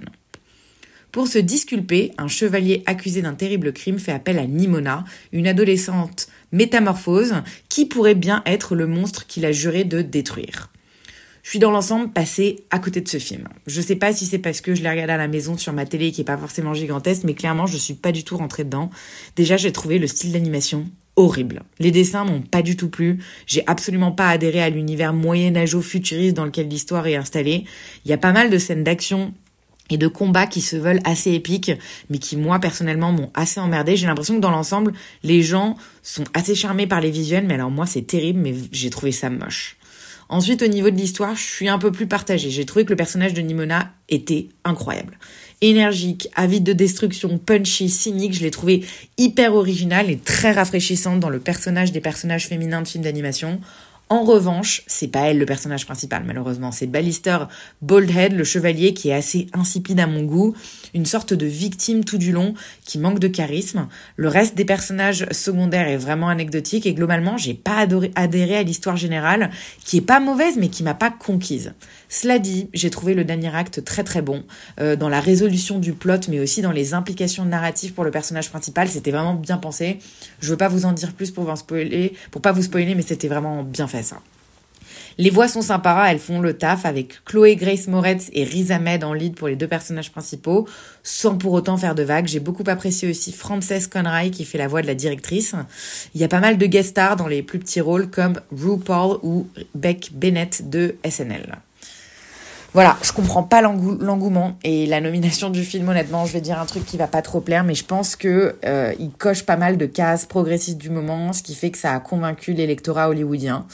Pour 1.12 1.28
se 1.28 1.40
disculper, 1.40 2.12
un 2.20 2.28
chevalier 2.28 2.84
accusé 2.86 3.24
d'un 3.24 3.34
terrible 3.34 3.74
crime 3.74 3.98
fait 3.98 4.12
appel 4.12 4.38
à 4.38 4.46
Nimona, 4.46 5.06
une 5.32 5.48
adolescente 5.48 6.28
métamorphose 6.52 7.36
qui 7.70 7.86
pourrait 7.86 8.16
bien 8.16 8.42
être 8.46 8.76
le 8.76 8.88
monstre 8.88 9.28
qu'il 9.28 9.46
a 9.46 9.52
juré 9.52 9.84
de 9.84 10.02
détruire. 10.02 10.70
Je 11.44 11.52
suis 11.52 11.60
dans 11.60 11.72
l'ensemble 11.72 12.12
passé 12.12 12.66
à 12.72 12.80
côté 12.80 13.00
de 13.00 13.08
ce 13.08 13.20
film. 13.20 13.48
Je 13.68 13.80
sais 13.80 13.96
pas 13.96 14.12
si 14.12 14.26
c'est 14.26 14.38
parce 14.38 14.60
que 14.60 14.76
je 14.76 14.84
l'ai 14.84 14.90
regardé 14.90 15.14
à 15.14 15.18
la 15.18 15.30
maison 15.30 15.58
sur 15.58 15.72
ma 15.72 15.86
télé 15.86 16.12
qui 16.12 16.20
est 16.20 16.26
pas 16.26 16.38
forcément 16.38 16.74
gigantesque, 16.74 17.24
mais 17.24 17.36
clairement 17.36 17.68
je 17.68 17.78
suis 17.78 17.94
pas 17.94 18.12
du 18.12 18.26
tout 18.26 18.36
rentrée 18.36 18.66
dedans. 18.66 18.90
Déjà 19.38 19.56
j'ai 19.56 19.72
trouvé 19.72 19.98
le 19.98 20.08
style 20.08 20.34
d'animation 20.34 20.90
horrible. 21.16 21.64
Les 21.80 21.92
dessins 21.92 22.26
m'ont 22.26 22.42
pas 22.42 22.62
du 22.62 22.76
tout 22.76 22.90
plu. 22.90 23.20
J'ai 23.46 23.64
absolument 23.66 24.12
pas 24.12 24.30
adhéré 24.30 24.62
à 24.62 24.70
l'univers 24.70 25.14
moyenâgeux 25.14 25.80
futuriste 25.80 26.36
dans 26.36 26.46
lequel 26.46 26.68
l'histoire 26.68 27.08
est 27.08 27.16
installée. 27.16 27.64
Il 28.04 28.12
y 28.12 28.14
a 28.14 28.18
pas 28.18 28.34
mal 28.34 28.50
de 28.50 28.58
scènes 28.58 28.84
d'action 28.84 29.34
et 29.90 29.98
de 29.98 30.08
combats 30.08 30.48
qui 30.48 30.62
se 30.62 30.76
veulent 30.76 31.02
assez 31.04 31.32
épiques, 31.32 31.72
mais 32.10 32.18
qui 32.18 32.38
moi 32.38 32.60
personnellement 32.60 33.12
m'ont 33.12 33.32
assez 33.34 33.60
emmerdé. 33.60 33.96
J'ai 33.96 34.08
l'impression 34.08 34.36
que 34.36 34.42
dans 34.42 34.52
l'ensemble, 34.52 34.94
les 35.24 35.42
gens 35.42 35.78
sont 36.04 36.26
assez 36.34 36.56
charmés 36.56 36.88
par 36.88 37.02
les 37.02 37.12
visuels, 37.12 37.46
mais 37.46 37.56
alors 37.56 37.72
moi 37.72 37.86
c'est 37.86 38.04
terrible, 38.04 38.40
mais 38.40 38.56
j'ai 38.72 38.90
trouvé 38.90 39.12
ça 39.12 39.30
moche. 39.30 39.78
Ensuite, 40.30 40.62
au 40.62 40.68
niveau 40.68 40.90
de 40.90 40.98
l'histoire, 40.98 41.36
je 41.36 41.44
suis 41.44 41.70
un 41.70 41.80
peu 41.80 41.92
plus 41.92 42.06
partagée. 42.06 42.50
J'ai 42.50 42.66
trouvé 42.66 42.84
que 42.84 42.90
le 42.90 42.98
personnage 42.98 43.34
de 43.34 43.42
Nimona 43.42 43.94
était 44.10 44.50
incroyable. 44.66 45.18
Énergique, 45.62 46.28
avide 46.36 46.64
de 46.64 46.74
destruction, 46.74 47.38
punchy, 47.38 47.90
cynique, 47.90 48.34
je 48.34 48.42
l'ai 48.42 48.52
trouvé 48.52 48.86
hyper 49.18 49.56
original 49.56 50.12
et 50.12 50.18
très 50.18 50.52
rafraîchissante 50.52 51.20
dans 51.20 51.30
le 51.30 51.40
personnage 51.40 51.94
des 51.94 52.02
personnages 52.02 52.48
féminins 52.48 52.82
de 52.82 52.88
films 52.88 53.06
d'animation. 53.06 53.62
En 54.10 54.24
revanche, 54.24 54.84
c'est 54.88 55.10
pas 55.10 55.30
elle 55.30 55.38
le 55.38 55.46
personnage 55.46 55.86
principal, 55.86 56.24
malheureusement. 56.26 56.72
C'est 56.72 56.88
Ballister 56.88 57.40
Baldhead, 57.82 58.32
le 58.32 58.46
chevalier, 58.46 58.94
qui 58.94 59.10
est 59.10 59.14
assez 59.14 59.48
insipide 59.52 60.00
à 60.00 60.08
mon 60.08 60.24
goût. 60.24 60.56
Une 60.94 61.06
sorte 61.06 61.34
de 61.34 61.46
victime 61.46 62.06
tout 62.06 62.18
du 62.18 62.32
long, 62.32 62.54
qui 62.86 63.00
manque 63.00 63.20
de 63.20 63.28
charisme. 63.28 63.90
Le 64.16 64.30
reste 64.30 64.56
des 64.56 64.64
personnages 64.64 65.26
secondaires 65.32 65.90
est 65.90 65.98
vraiment 65.98 66.30
anecdotique 66.30 66.86
et 66.86 66.94
globalement, 66.94 67.36
j'ai 67.36 67.54
pas 67.54 67.86
adhéré 68.16 68.56
à 68.56 68.64
l'histoire 68.64 68.96
générale, 68.96 69.52
qui 69.84 69.98
est 69.98 70.02
pas 70.02 70.22
mauvaise, 70.22 70.56
mais 70.58 70.70
qui 70.70 70.84
m'a 70.84 70.94
pas 70.94 71.12
conquise. 71.12 71.74
Cela 72.08 72.40
dit, 72.40 72.70
j'ai 72.74 72.90
trouvé 72.90 73.14
le 73.14 73.26
dernier 73.26 73.54
acte 73.54 73.84
très 73.84 74.06
très 74.06 74.22
bon, 74.22 74.46
euh, 74.80 74.96
dans 74.96 75.10
la 75.10 75.20
résolution 75.20 75.80
du 75.80 75.92
plot, 75.92 76.30
mais 76.30 76.40
aussi 76.40 76.62
dans 76.62 76.72
les 76.72 76.94
implications 76.94 77.44
narratives 77.44 77.92
pour 77.92 78.06
le 78.06 78.12
personnage 78.12 78.50
principal. 78.50 78.88
C'était 78.88 79.12
vraiment 79.12 79.34
bien 79.34 79.58
pensé. 79.58 80.00
Je 80.40 80.50
veux 80.50 80.58
pas 80.58 80.70
vous 80.70 80.86
en 80.86 80.94
dire 80.94 81.12
plus 81.12 81.32
pour 81.32 81.44
vous 81.44 81.56
spoiler, 81.58 82.14
pour 82.32 82.42
pas 82.42 82.54
vous 82.54 82.64
spoiler, 82.64 82.96
mais 82.96 83.02
c'était 83.02 83.28
vraiment 83.28 83.64
bien 83.64 83.88
fait 83.88 83.97
ça. 84.04 84.18
Les 85.20 85.32
voix 85.32 85.48
sont 85.48 85.64
sympas, 85.64 86.06
elles 86.06 86.20
font 86.20 86.42
le 86.42 86.54
taf 86.54 86.86
avec 86.86 87.26
Chloé 87.26 87.56
Grace 87.56 87.88
Moretz 87.88 88.30
et 88.34 88.44
Riz 88.44 88.72
Ahmed 88.72 89.04
en 89.04 89.14
lead 89.14 89.34
pour 89.34 89.48
les 89.48 89.56
deux 89.56 89.68
personnages 89.68 90.12
principaux, 90.12 90.68
sans 91.02 91.38
pour 91.38 91.54
autant 91.54 91.76
faire 91.76 91.96
de 91.96 92.04
vagues. 92.04 92.28
J'ai 92.28 92.40
beaucoup 92.40 92.64
apprécié 92.68 93.10
aussi 93.10 93.32
Frances 93.32 93.88
Conroy 93.88 94.30
qui 94.30 94.46
fait 94.46 94.60
la 94.60 94.68
voix 94.68 94.84
de 94.84 94.88
la 94.88 94.94
directrice. 94.94 95.56
Il 96.14 96.22
y 96.22 96.24
a 96.24 96.28
pas 96.28 96.40
mal 96.40 96.60
de 96.60 96.66
guest 96.68 96.90
stars 96.90 97.16
dans 97.16 97.28
les 97.28 97.42
plus 97.42 97.58
petits 97.58 97.82
rôles 97.82 98.10
comme 98.12 98.40
RuPaul 98.52 99.18
ou 99.24 99.48
Beck 99.74 100.12
Bennett 100.14 100.70
de 100.70 100.96
SNL. 101.04 101.58
Voilà, 102.74 102.98
je 103.02 103.12
comprends 103.12 103.44
pas 103.44 103.62
l'engouement 103.62 104.58
et 104.64 104.86
la 104.86 105.02
nomination 105.02 105.50
du 105.50 105.64
film. 105.64 105.90
Honnêtement, 105.90 106.26
je 106.26 106.34
vais 106.34 106.42
dire 106.42 106.60
un 106.60 106.66
truc 106.66 106.86
qui 106.86 106.98
va 106.98 107.08
pas 107.08 107.22
trop 107.22 107.40
plaire, 107.40 107.64
mais 107.64 107.74
je 107.74 107.86
pense 107.86 108.16
que 108.16 108.56
euh, 108.66 108.94
il 109.00 109.10
coche 109.12 109.44
pas 109.44 109.56
mal 109.56 109.78
de 109.78 109.86
cases 109.86 110.26
progressistes 110.26 110.78
du 110.78 110.90
moment, 110.90 111.34
ce 111.34 111.42
qui 111.42 111.56
fait 111.56 111.72
que 111.72 111.78
ça 111.78 111.94
a 111.94 112.00
convaincu 112.00 112.54
l'électorat 112.54 113.10
hollywoodien. 113.10 113.66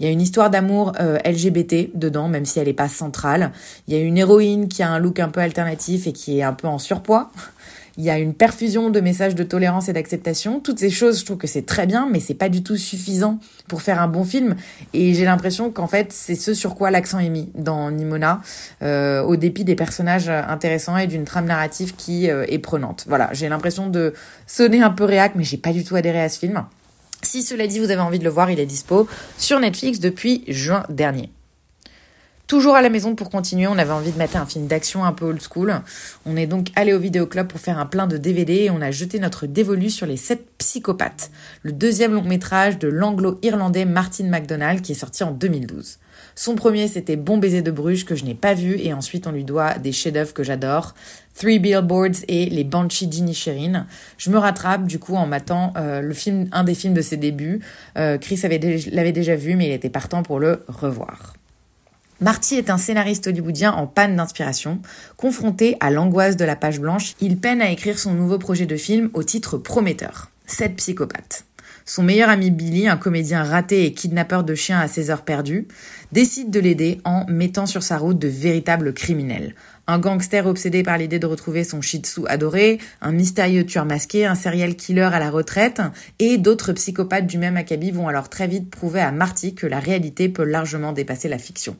Il 0.00 0.06
y 0.06 0.08
a 0.08 0.12
une 0.12 0.20
histoire 0.20 0.50
d'amour 0.50 0.92
euh, 1.00 1.18
LGBT 1.24 1.90
dedans, 1.94 2.28
même 2.28 2.46
si 2.46 2.58
elle 2.58 2.68
est 2.68 2.72
pas 2.72 2.88
centrale. 2.88 3.52
Il 3.86 3.94
y 3.94 3.96
a 3.96 4.00
une 4.00 4.18
héroïne 4.18 4.68
qui 4.68 4.82
a 4.82 4.90
un 4.90 4.98
look 4.98 5.20
un 5.20 5.28
peu 5.28 5.40
alternatif 5.40 6.06
et 6.06 6.12
qui 6.12 6.38
est 6.38 6.42
un 6.42 6.54
peu 6.54 6.66
en 6.66 6.78
surpoids 6.78 7.30
il 8.00 8.04
y 8.04 8.08
a 8.08 8.18
une 8.18 8.32
perfusion 8.32 8.88
de 8.88 8.98
messages 9.00 9.34
de 9.34 9.42
tolérance 9.42 9.90
et 9.90 9.92
d'acceptation. 9.92 10.58
Toutes 10.58 10.78
ces 10.78 10.88
choses, 10.88 11.20
je 11.20 11.26
trouve 11.26 11.36
que 11.36 11.46
c'est 11.46 11.66
très 11.66 11.86
bien, 11.86 12.08
mais 12.10 12.18
c'est 12.18 12.32
pas 12.32 12.48
du 12.48 12.62
tout 12.62 12.78
suffisant 12.78 13.38
pour 13.68 13.82
faire 13.82 14.00
un 14.00 14.08
bon 14.08 14.24
film. 14.24 14.56
Et 14.94 15.12
j'ai 15.12 15.26
l'impression 15.26 15.70
qu'en 15.70 15.86
fait, 15.86 16.10
c'est 16.10 16.34
ce 16.34 16.54
sur 16.54 16.76
quoi 16.76 16.90
l'accent 16.90 17.18
est 17.18 17.28
mis 17.28 17.50
dans 17.54 17.90
Nimona, 17.90 18.40
euh, 18.80 19.20
au 19.20 19.36
dépit 19.36 19.64
des 19.64 19.74
personnages 19.74 20.30
intéressants 20.30 20.96
et 20.96 21.08
d'une 21.08 21.24
trame 21.24 21.44
narrative 21.44 21.94
qui 21.94 22.30
euh, 22.30 22.46
est 22.48 22.58
prenante. 22.58 23.04
Voilà, 23.06 23.28
j'ai 23.34 23.50
l'impression 23.50 23.90
de 23.90 24.14
sonner 24.46 24.80
un 24.80 24.90
peu 24.90 25.04
réac, 25.04 25.32
mais 25.34 25.44
j'ai 25.44 25.58
pas 25.58 25.74
du 25.74 25.84
tout 25.84 25.94
adhéré 25.94 26.22
à 26.22 26.30
ce 26.30 26.38
film. 26.38 26.64
Si 27.20 27.42
cela 27.42 27.66
dit, 27.66 27.80
vous 27.80 27.90
avez 27.90 28.00
envie 28.00 28.18
de 28.18 28.24
le 28.24 28.30
voir, 28.30 28.50
il 28.50 28.58
est 28.58 28.64
dispo 28.66 29.06
sur 29.36 29.60
Netflix 29.60 30.00
depuis 30.00 30.42
juin 30.48 30.84
dernier. 30.88 31.28
Toujours 32.50 32.74
à 32.74 32.82
la 32.82 32.90
maison 32.90 33.14
pour 33.14 33.30
continuer, 33.30 33.68
on 33.68 33.78
avait 33.78 33.92
envie 33.92 34.10
de 34.10 34.18
mettre 34.18 34.36
un 34.36 34.44
film 34.44 34.66
d'action 34.66 35.04
un 35.04 35.12
peu 35.12 35.26
old 35.26 35.40
school. 35.40 35.72
On 36.26 36.36
est 36.36 36.48
donc 36.48 36.72
allé 36.74 36.92
au 36.92 36.98
vidéoclub 36.98 37.46
pour 37.46 37.60
faire 37.60 37.78
un 37.78 37.86
plein 37.86 38.08
de 38.08 38.16
DVD 38.16 38.64
et 38.64 38.70
on 38.70 38.80
a 38.80 38.90
jeté 38.90 39.20
notre 39.20 39.46
dévolu 39.46 39.88
sur 39.88 40.04
les 40.04 40.16
7 40.16 40.44
psychopathes, 40.58 41.30
le 41.62 41.70
deuxième 41.70 42.12
long 42.12 42.24
métrage 42.24 42.76
de 42.80 42.88
l'anglo-irlandais 42.88 43.84
Martin 43.84 44.24
McDonald 44.24 44.82
qui 44.82 44.90
est 44.90 44.96
sorti 44.96 45.22
en 45.22 45.30
2012. 45.30 46.00
Son 46.34 46.56
premier 46.56 46.88
c'était 46.88 47.14
Bon 47.14 47.38
baiser 47.38 47.62
de 47.62 47.70
Bruges 47.70 48.04
que 48.04 48.16
je 48.16 48.24
n'ai 48.24 48.34
pas 48.34 48.54
vu 48.54 48.80
et 48.80 48.92
ensuite 48.92 49.28
on 49.28 49.30
lui 49.30 49.44
doit 49.44 49.74
des 49.74 49.92
chefs-d'œuvre 49.92 50.34
que 50.34 50.42
j'adore, 50.42 50.96
Three 51.36 51.60
Billboards 51.60 52.24
et 52.26 52.46
Les 52.46 52.64
Banshees 52.64 53.06
d'Inisherin. 53.06 53.86
Je 54.18 54.28
me 54.28 54.38
rattrape 54.38 54.88
du 54.88 54.98
coup 54.98 55.14
en 55.14 55.28
m'attendant 55.28 55.72
euh, 55.76 56.00
le 56.00 56.14
film, 56.14 56.48
un 56.50 56.64
des 56.64 56.74
films 56.74 56.94
de 56.94 57.02
ses 57.02 57.16
débuts. 57.16 57.60
Euh, 57.96 58.18
Chris 58.18 58.40
l'avait 58.42 59.12
déjà 59.12 59.36
vu 59.36 59.54
mais 59.54 59.68
il 59.68 59.72
était 59.72 59.88
partant 59.88 60.24
pour 60.24 60.40
le 60.40 60.64
revoir. 60.66 61.34
Marty 62.22 62.56
est 62.56 62.68
un 62.68 62.76
scénariste 62.76 63.28
hollywoodien 63.28 63.72
en 63.72 63.86
panne 63.86 64.16
d'inspiration. 64.16 64.80
Confronté 65.16 65.78
à 65.80 65.90
l'angoisse 65.90 66.36
de 66.36 66.44
la 66.44 66.54
page 66.54 66.78
blanche, 66.78 67.14
il 67.22 67.38
peine 67.38 67.62
à 67.62 67.70
écrire 67.70 67.98
son 67.98 68.12
nouveau 68.12 68.36
projet 68.36 68.66
de 68.66 68.76
film 68.76 69.08
au 69.14 69.22
titre 69.22 69.56
prometteur, 69.56 70.30
Sept 70.44 70.76
psychopathes. 70.76 71.46
Son 71.86 72.02
meilleur 72.02 72.28
ami 72.28 72.50
Billy, 72.50 72.88
un 72.88 72.98
comédien 72.98 73.42
raté 73.42 73.86
et 73.86 73.94
kidnappeur 73.94 74.44
de 74.44 74.54
chiens 74.54 74.80
à 74.80 74.86
ses 74.86 75.08
heures 75.08 75.24
perdues, 75.24 75.66
décide 76.12 76.50
de 76.50 76.60
l'aider 76.60 77.00
en 77.04 77.24
mettant 77.26 77.64
sur 77.64 77.82
sa 77.82 77.96
route 77.96 78.18
de 78.18 78.28
véritables 78.28 78.92
criminels. 78.92 79.54
Un 79.86 79.98
gangster 79.98 80.46
obsédé 80.46 80.82
par 80.82 80.98
l'idée 80.98 81.18
de 81.18 81.26
retrouver 81.26 81.64
son 81.64 81.80
shih 81.80 82.00
tzu 82.00 82.20
adoré, 82.26 82.78
un 83.00 83.12
mystérieux 83.12 83.64
tueur 83.64 83.86
masqué, 83.86 84.26
un 84.26 84.34
serial 84.34 84.76
killer 84.76 85.08
à 85.10 85.18
la 85.18 85.30
retraite, 85.30 85.80
et 86.18 86.36
d'autres 86.36 86.74
psychopathes 86.74 87.26
du 87.26 87.38
même 87.38 87.56
acabit 87.56 87.92
vont 87.92 88.08
alors 88.08 88.28
très 88.28 88.46
vite 88.46 88.68
prouver 88.68 89.00
à 89.00 89.10
Marty 89.10 89.54
que 89.54 89.66
la 89.66 89.80
réalité 89.80 90.28
peut 90.28 90.44
largement 90.44 90.92
dépasser 90.92 91.30
la 91.30 91.38
fiction. 91.38 91.76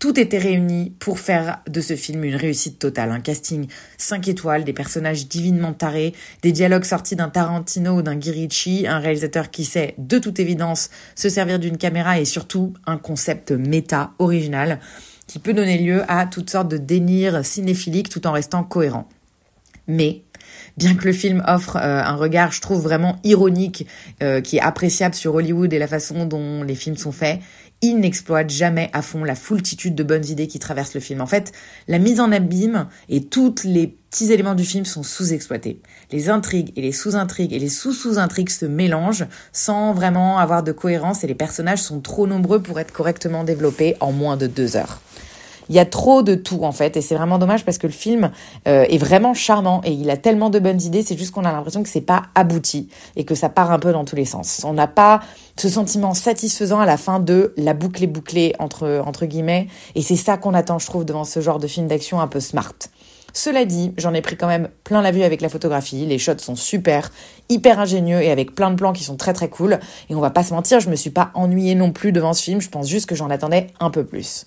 Tout 0.00 0.18
était 0.18 0.38
réuni 0.38 0.94
pour 0.98 1.18
faire 1.18 1.58
de 1.68 1.82
ce 1.82 1.94
film 1.94 2.24
une 2.24 2.34
réussite 2.34 2.78
totale. 2.78 3.10
Un 3.10 3.20
casting 3.20 3.66
5 3.98 4.28
étoiles, 4.28 4.64
des 4.64 4.72
personnages 4.72 5.28
divinement 5.28 5.74
tarés, 5.74 6.14
des 6.40 6.52
dialogues 6.52 6.84
sortis 6.84 7.16
d'un 7.16 7.28
Tarantino 7.28 7.98
ou 7.98 8.02
d'un 8.02 8.16
Guirici, 8.16 8.86
un 8.88 8.98
réalisateur 8.98 9.50
qui 9.50 9.66
sait, 9.66 9.94
de 9.98 10.18
toute 10.18 10.40
évidence, 10.40 10.88
se 11.14 11.28
servir 11.28 11.58
d'une 11.58 11.76
caméra 11.76 12.18
et 12.18 12.24
surtout 12.24 12.72
un 12.86 12.96
concept 12.96 13.52
méta 13.52 14.12
original 14.18 14.80
qui 15.26 15.38
peut 15.38 15.52
donner 15.52 15.76
lieu 15.76 16.02
à 16.08 16.24
toutes 16.24 16.48
sortes 16.48 16.68
de 16.68 16.78
délires 16.78 17.44
cinéphiliques 17.44 18.08
tout 18.08 18.26
en 18.26 18.32
restant 18.32 18.64
cohérent. 18.64 19.06
Mais 19.86 20.22
bien 20.78 20.94
que 20.94 21.04
le 21.04 21.12
film 21.12 21.42
offre 21.46 21.76
euh, 21.76 22.02
un 22.02 22.16
regard, 22.16 22.52
je 22.52 22.62
trouve 22.62 22.80
vraiment 22.80 23.18
ironique, 23.22 23.86
euh, 24.22 24.40
qui 24.40 24.56
est 24.56 24.60
appréciable 24.60 25.14
sur 25.14 25.34
Hollywood 25.34 25.72
et 25.72 25.78
la 25.78 25.88
façon 25.88 26.24
dont 26.24 26.62
les 26.62 26.74
films 26.74 26.96
sont 26.96 27.12
faits, 27.12 27.40
il 27.82 27.98
n'exploite 27.98 28.50
jamais 28.50 28.90
à 28.92 29.00
fond 29.00 29.24
la 29.24 29.34
foultitude 29.34 29.94
de 29.94 30.02
bonnes 30.02 30.26
idées 30.26 30.46
qui 30.46 30.58
traversent 30.58 30.94
le 30.94 31.00
film. 31.00 31.20
En 31.20 31.26
fait, 31.26 31.52
la 31.88 31.98
mise 31.98 32.20
en 32.20 32.30
abîme 32.30 32.88
et 33.08 33.24
tous 33.24 33.54
les 33.64 33.86
petits 33.86 34.32
éléments 34.32 34.54
du 34.54 34.64
film 34.64 34.84
sont 34.84 35.02
sous-exploités. 35.02 35.80
Les 36.12 36.28
intrigues 36.28 36.72
et 36.76 36.82
les 36.82 36.92
sous-intrigues 36.92 37.54
et 37.54 37.58
les 37.58 37.70
sous-sous-intrigues 37.70 38.50
se 38.50 38.66
mélangent 38.66 39.26
sans 39.52 39.94
vraiment 39.94 40.38
avoir 40.38 40.62
de 40.62 40.72
cohérence 40.72 41.24
et 41.24 41.26
les 41.26 41.34
personnages 41.34 41.82
sont 41.82 42.00
trop 42.00 42.26
nombreux 42.26 42.60
pour 42.60 42.78
être 42.80 42.92
correctement 42.92 43.44
développés 43.44 43.96
en 44.00 44.12
moins 44.12 44.36
de 44.36 44.46
deux 44.46 44.76
heures. 44.76 45.00
Il 45.70 45.76
y 45.76 45.78
a 45.78 45.86
trop 45.86 46.22
de 46.22 46.34
tout 46.34 46.64
en 46.64 46.72
fait 46.72 46.96
et 46.96 47.00
c'est 47.00 47.14
vraiment 47.14 47.38
dommage 47.38 47.64
parce 47.64 47.78
que 47.78 47.86
le 47.86 47.92
film 47.92 48.32
euh, 48.66 48.84
est 48.90 48.98
vraiment 48.98 49.34
charmant 49.34 49.80
et 49.84 49.92
il 49.92 50.10
a 50.10 50.16
tellement 50.16 50.50
de 50.50 50.58
bonnes 50.58 50.82
idées, 50.82 51.02
c'est 51.02 51.16
juste 51.16 51.30
qu'on 51.30 51.44
a 51.44 51.52
l'impression 51.52 51.82
que 51.84 51.88
c'est 51.88 52.00
pas 52.00 52.24
abouti 52.34 52.88
et 53.14 53.24
que 53.24 53.36
ça 53.36 53.48
part 53.48 53.70
un 53.70 53.78
peu 53.78 53.92
dans 53.92 54.04
tous 54.04 54.16
les 54.16 54.24
sens. 54.24 54.62
On 54.64 54.72
n'a 54.72 54.88
pas 54.88 55.20
ce 55.56 55.68
sentiment 55.68 56.12
satisfaisant 56.12 56.80
à 56.80 56.86
la 56.86 56.96
fin 56.96 57.20
de 57.20 57.54
la 57.56 57.72
boucle 57.72 58.02
est 58.02 58.08
bouclée 58.08 58.54
entre 58.58 59.00
entre 59.06 59.26
guillemets 59.26 59.68
et 59.94 60.02
c'est 60.02 60.16
ça 60.16 60.36
qu'on 60.36 60.54
attend 60.54 60.80
je 60.80 60.86
trouve 60.86 61.04
devant 61.04 61.24
ce 61.24 61.40
genre 61.40 61.60
de 61.60 61.68
film 61.68 61.86
d'action 61.86 62.20
un 62.20 62.26
peu 62.26 62.40
smart. 62.40 62.74
Cela 63.32 63.64
dit, 63.64 63.92
j'en 63.96 64.12
ai 64.12 64.22
pris 64.22 64.36
quand 64.36 64.48
même 64.48 64.70
plein 64.82 65.02
la 65.02 65.12
vue 65.12 65.22
avec 65.22 65.40
la 65.40 65.48
photographie, 65.48 66.04
les 66.04 66.18
shots 66.18 66.38
sont 66.38 66.56
super, 66.56 67.12
hyper 67.48 67.78
ingénieux 67.78 68.20
et 68.20 68.32
avec 68.32 68.56
plein 68.56 68.70
de 68.70 68.76
plans 68.76 68.92
qui 68.92 69.04
sont 69.04 69.16
très 69.16 69.32
très 69.32 69.48
cool. 69.48 69.78
Et 70.08 70.16
on 70.16 70.20
va 70.20 70.30
pas 70.30 70.42
se 70.42 70.52
mentir, 70.52 70.80
je 70.80 70.90
me 70.90 70.96
suis 70.96 71.10
pas 71.10 71.30
ennuyée 71.34 71.76
non 71.76 71.92
plus 71.92 72.10
devant 72.10 72.32
ce 72.32 72.42
film, 72.42 72.60
je 72.60 72.68
pense 72.68 72.88
juste 72.88 73.06
que 73.06 73.14
j'en 73.14 73.30
attendais 73.30 73.68
un 73.78 73.90
peu 73.90 74.04
plus. 74.04 74.46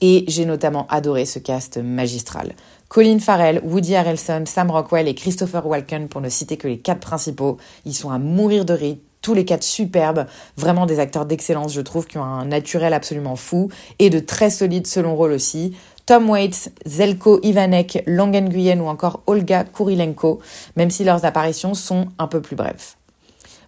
Et 0.00 0.24
j'ai 0.28 0.44
notamment 0.44 0.86
adoré 0.88 1.24
ce 1.24 1.38
cast 1.38 1.78
magistral. 1.78 2.54
Colin 2.88 3.18
Farrell, 3.18 3.60
Woody 3.64 3.94
Harrelson, 3.94 4.44
Sam 4.46 4.70
Rockwell 4.70 5.08
et 5.08 5.14
Christopher 5.14 5.66
Walken, 5.66 6.08
pour 6.08 6.20
ne 6.20 6.28
citer 6.28 6.56
que 6.56 6.68
les 6.68 6.78
quatre 6.78 7.00
principaux, 7.00 7.56
ils 7.84 7.94
sont 7.94 8.10
à 8.10 8.18
mourir 8.18 8.64
de 8.64 8.74
rire, 8.74 8.96
tous 9.22 9.34
les 9.34 9.46
quatre 9.46 9.62
superbes, 9.62 10.26
vraiment 10.56 10.84
des 10.84 11.00
acteurs 11.00 11.24
d'excellence, 11.24 11.72
je 11.72 11.80
trouve, 11.80 12.06
qui 12.06 12.18
ont 12.18 12.24
un 12.24 12.44
naturel 12.44 12.92
absolument 12.92 13.36
fou 13.36 13.70
et 13.98 14.10
de 14.10 14.18
très 14.18 14.50
solides 14.50 14.86
selon 14.86 15.16
rôle 15.16 15.32
aussi. 15.32 15.74
Tom 16.04 16.28
Waits, 16.28 16.70
Zelko 16.84 17.40
Ivanek, 17.42 18.02
Longen 18.06 18.50
Nguyen 18.50 18.80
ou 18.80 18.88
encore 18.88 19.22
Olga 19.26 19.64
Kurilenko, 19.64 20.40
même 20.76 20.90
si 20.90 21.04
leurs 21.04 21.24
apparitions 21.24 21.72
sont 21.72 22.08
un 22.18 22.26
peu 22.26 22.42
plus 22.42 22.56
brèves. 22.56 22.96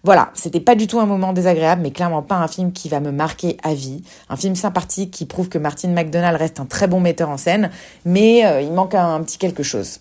Voilà, 0.07 0.31
c'était 0.35 0.61
pas 0.61 0.77
du 0.77 0.87
tout 0.87 1.01
un 1.01 1.05
moment 1.05 1.33
désagréable, 1.33 1.83
mais 1.83 1.91
clairement 1.91 2.23
pas 2.23 2.37
un 2.37 2.47
film 2.47 2.71
qui 2.71 2.89
va 2.89 3.01
me 3.01 3.11
marquer 3.11 3.57
à 3.65 3.75
vie. 3.75 4.05
Un 4.29 4.37
film 4.37 4.55
sympathique 4.55 5.11
qui 5.11 5.27
prouve 5.27 5.49
que 5.49 5.59
Martin 5.59 5.89
McDonald 5.89 6.37
reste 6.37 6.61
un 6.61 6.65
très 6.65 6.87
bon 6.87 7.01
metteur 7.01 7.29
en 7.29 7.37
scène, 7.37 7.73
mais 8.05 8.47
euh, 8.47 8.61
il 8.61 8.71
manque 8.71 8.95
un, 8.95 9.21
petit 9.25 9.37
quelque 9.37 9.65
chose. 9.65 9.99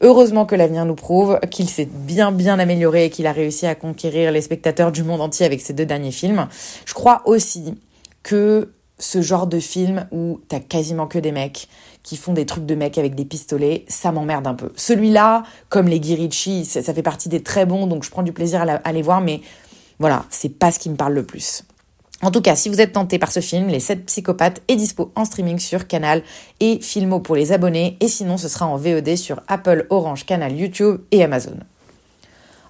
Heureusement 0.00 0.46
que 0.46 0.54
l'avenir 0.54 0.86
nous 0.86 0.94
prouve 0.94 1.38
qu'il 1.50 1.68
s'est 1.68 1.84
bien 1.84 2.32
bien 2.32 2.58
amélioré 2.58 3.04
et 3.04 3.10
qu'il 3.10 3.26
a 3.26 3.32
réussi 3.32 3.66
à 3.66 3.74
conquérir 3.74 4.32
les 4.32 4.40
spectateurs 4.40 4.90
du 4.90 5.02
monde 5.02 5.20
entier 5.20 5.44
avec 5.44 5.60
ses 5.60 5.74
deux 5.74 5.84
derniers 5.84 6.12
films. 6.12 6.48
Je 6.86 6.94
crois 6.94 7.20
aussi 7.26 7.74
que 8.22 8.70
ce 9.02 9.20
genre 9.20 9.46
de 9.46 9.58
film 9.58 10.06
où 10.12 10.40
t'as 10.48 10.60
quasiment 10.60 11.06
que 11.06 11.18
des 11.18 11.32
mecs, 11.32 11.68
qui 12.02 12.16
font 12.16 12.32
des 12.32 12.46
trucs 12.46 12.66
de 12.66 12.74
mecs 12.74 12.98
avec 12.98 13.14
des 13.14 13.24
pistolets, 13.24 13.84
ça 13.88 14.12
m'emmerde 14.12 14.46
un 14.46 14.54
peu. 14.54 14.70
Celui-là, 14.76 15.42
comme 15.68 15.88
les 15.88 16.00
Guy 16.00 16.64
ça, 16.64 16.82
fait 16.82 17.02
partie 17.02 17.28
des 17.28 17.42
très 17.42 17.66
bons, 17.66 17.86
donc 17.86 18.04
je 18.04 18.10
prends 18.10 18.22
du 18.22 18.32
plaisir 18.32 18.64
à, 18.84 18.92
les 18.92 19.02
voir, 19.02 19.20
mais 19.20 19.40
voilà, 19.98 20.24
c'est 20.30 20.48
pas 20.48 20.70
ce 20.70 20.78
qui 20.78 20.88
me 20.88 20.96
parle 20.96 21.14
le 21.14 21.24
plus. 21.24 21.64
En 22.22 22.30
tout 22.30 22.40
cas, 22.40 22.54
si 22.54 22.68
vous 22.68 22.80
êtes 22.80 22.92
tenté 22.92 23.18
par 23.18 23.32
ce 23.32 23.40
film, 23.40 23.66
Les 23.66 23.80
7 23.80 24.06
psychopathes 24.06 24.62
est 24.68 24.76
dispo 24.76 25.10
en 25.16 25.24
streaming 25.24 25.58
sur 25.58 25.88
Canal 25.88 26.22
et 26.60 26.78
Filmo 26.80 27.18
pour 27.18 27.34
les 27.34 27.50
abonnés, 27.50 27.96
et 27.98 28.08
sinon 28.08 28.36
ce 28.36 28.48
sera 28.48 28.66
en 28.66 28.76
VOD 28.76 29.16
sur 29.16 29.40
Apple, 29.48 29.86
Orange, 29.90 30.26
Canal, 30.26 30.56
YouTube 30.56 31.00
et 31.10 31.24
Amazon. 31.24 31.56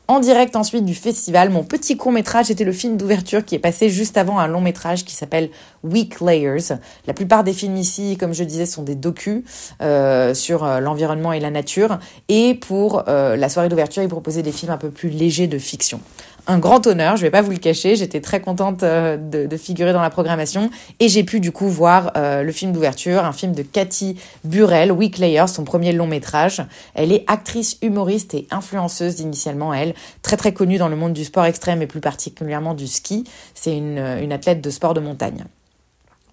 En 0.08 0.18
direct 0.18 0.56
ensuite 0.56 0.84
du 0.84 0.96
festival, 0.96 1.50
mon 1.50 1.62
petit 1.62 1.96
court 1.96 2.10
métrage 2.10 2.50
était 2.50 2.64
le 2.64 2.72
film 2.72 2.96
d'ouverture 2.96 3.44
qui 3.44 3.54
est 3.54 3.60
passé 3.60 3.88
juste 3.88 4.18
avant 4.18 4.40
un 4.40 4.48
long 4.48 4.60
métrage 4.60 5.04
qui 5.04 5.14
s'appelle 5.14 5.48
Weak 5.84 6.20
Layers. 6.20 6.74
La 7.06 7.14
plupart 7.14 7.44
des 7.44 7.52
films 7.52 7.76
ici, 7.76 8.16
comme 8.18 8.34
je 8.34 8.42
disais, 8.42 8.66
sont 8.66 8.82
des 8.82 8.96
docus 8.96 9.44
euh, 9.80 10.34
sur 10.34 10.64
euh, 10.64 10.80
l'environnement 10.80 11.32
et 11.32 11.38
la 11.38 11.50
nature. 11.50 12.00
Et 12.28 12.54
pour 12.54 13.04
euh, 13.08 13.36
la 13.36 13.48
soirée 13.48 13.68
d'ouverture, 13.68 14.02
ils 14.02 14.08
proposaient 14.08 14.42
des 14.42 14.52
films 14.52 14.72
un 14.72 14.76
peu 14.76 14.90
plus 14.90 15.08
légers 15.08 15.46
de 15.46 15.58
fiction 15.58 16.00
un 16.46 16.58
grand 16.58 16.86
honneur, 16.86 17.16
je 17.16 17.22
vais 17.22 17.30
pas 17.30 17.42
vous 17.42 17.52
le 17.52 17.58
cacher, 17.58 17.94
j'étais 17.96 18.20
très 18.20 18.40
contente 18.40 18.82
euh, 18.82 19.16
de, 19.16 19.56
figurer 19.56 19.92
dans 19.92 20.02
la 20.02 20.10
programmation 20.10 20.70
et 20.98 21.08
j'ai 21.08 21.22
pu 21.24 21.40
du 21.40 21.52
coup 21.52 21.68
voir 21.68 22.12
euh, 22.16 22.42
le 22.42 22.52
film 22.52 22.72
d'ouverture, 22.72 23.24
un 23.24 23.32
film 23.32 23.52
de 23.52 23.62
Cathy 23.62 24.16
Burrell, 24.44 24.90
Week 24.90 25.18
Layers, 25.18 25.48
son 25.48 25.64
premier 25.64 25.92
long 25.92 26.06
métrage. 26.06 26.62
Elle 26.94 27.12
est 27.12 27.24
actrice, 27.28 27.78
humoriste 27.82 28.34
et 28.34 28.46
influenceuse 28.50 29.20
initialement, 29.20 29.72
elle, 29.72 29.94
très 30.22 30.36
très 30.36 30.52
connue 30.52 30.78
dans 30.78 30.88
le 30.88 30.96
monde 30.96 31.12
du 31.12 31.24
sport 31.24 31.44
extrême 31.44 31.80
et 31.82 31.86
plus 31.86 32.00
particulièrement 32.00 32.74
du 32.74 32.88
ski. 32.88 33.24
C'est 33.54 33.76
une, 33.76 33.98
une 33.98 34.32
athlète 34.32 34.60
de 34.60 34.70
sport 34.70 34.94
de 34.94 35.00
montagne 35.00 35.44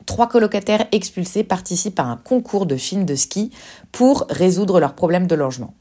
trois 0.05 0.27
colocataires 0.27 0.87
expulsés 0.91 1.43
participent 1.43 1.99
à 1.99 2.03
un 2.03 2.17
concours 2.17 2.65
de 2.65 2.77
films 2.77 3.05
de 3.05 3.13
ski 3.13 3.51
pour 3.91 4.25
résoudre 4.31 4.79
leurs 4.79 4.95
problèmes 4.95 5.27
de 5.27 5.35
logement. 5.35 5.75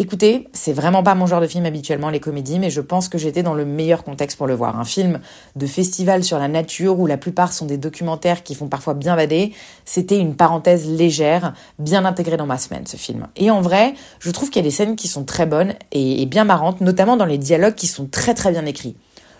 Écoutez, 0.00 0.48
c'est 0.52 0.72
vraiment 0.72 1.04
pas 1.04 1.14
mon 1.14 1.26
genre 1.26 1.40
de 1.40 1.46
film 1.46 1.66
habituellement, 1.66 2.10
les 2.10 2.18
comédies, 2.18 2.58
mais 2.58 2.68
je 2.68 2.80
pense 2.80 3.08
que 3.08 3.16
j'étais 3.16 3.44
dans 3.44 3.54
le 3.54 3.64
meilleur 3.64 4.02
contexte 4.02 4.36
pour 4.36 4.48
le 4.48 4.54
voir. 4.54 4.76
Un 4.76 4.84
film 4.84 5.20
de 5.54 5.66
festival 5.68 6.24
sur 6.24 6.36
la 6.40 6.48
nature 6.48 6.98
où 6.98 7.06
la 7.06 7.16
plupart 7.16 7.52
sont 7.52 7.64
des 7.64 7.78
documentaires 7.78 8.42
qui 8.42 8.56
font 8.56 8.66
parfois 8.66 8.94
bien 8.94 9.14
vader. 9.14 9.52
C'était 9.84 10.18
une 10.18 10.34
parenthèse 10.34 10.88
légère, 10.88 11.54
bien 11.78 12.04
intégrée 12.04 12.36
dans 12.36 12.44
ma 12.44 12.58
semaine, 12.58 12.88
ce 12.88 12.96
film. 12.96 13.28
Et 13.36 13.52
en 13.52 13.60
vrai, 13.60 13.94
je 14.18 14.32
trouve 14.32 14.50
qu'il 14.50 14.62
y 14.62 14.64
a 14.64 14.68
des 14.68 14.74
scènes 14.74 14.96
qui 14.96 15.06
sont 15.06 15.22
très 15.22 15.46
bonnes 15.46 15.74
et 15.92 16.26
bien 16.26 16.42
marrantes, 16.42 16.80
notamment 16.80 17.16
dans 17.16 17.24
les 17.24 17.38
dialogues 17.38 17.76
qui 17.76 17.86
sont 17.86 18.06
très 18.06 18.34
très 18.34 18.50
bien 18.50 18.66
écrits. 18.66 18.96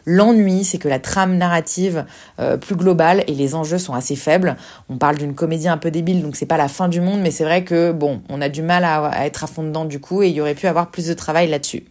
L'ennui, 0.06 0.64
c'est 0.64 0.78
que 0.78 0.88
la 0.88 0.98
trame 0.98 1.36
narrative 1.36 2.04
euh, 2.38 2.56
plus 2.56 2.76
globale 2.76 3.24
et 3.26 3.34
les 3.34 3.54
enjeux 3.54 3.78
sont 3.78 3.94
assez 3.94 4.16
faibles. 4.16 4.56
On 4.88 4.98
parle 4.98 5.16
d'une 5.16 5.34
comédie 5.34 5.68
un 5.68 5.78
peu 5.78 5.90
débile, 5.90 6.22
donc 6.22 6.36
c'est 6.36 6.46
pas 6.46 6.58
la 6.58 6.68
fin 6.68 6.88
du 6.88 7.00
monde, 7.00 7.20
mais 7.20 7.30
c'est 7.30 7.44
vrai 7.44 7.64
que 7.64 7.92
bon, 7.92 8.20
on 8.28 8.40
a 8.40 8.48
du 8.48 8.62
mal 8.62 8.84
à, 8.84 9.26
être 9.26 9.44
à 9.44 9.46
fond 9.46 9.62
dedans 9.62 9.84
du 9.84 10.00
coup, 10.00 10.22
et 10.22 10.28
il 10.28 10.34
y 10.34 10.40
aurait 10.40 10.54
pu 10.54 10.66
avoir 10.66 10.90
plus 10.90 11.06
de 11.06 11.14
travail 11.14 11.48
là-dessus. 11.48 11.84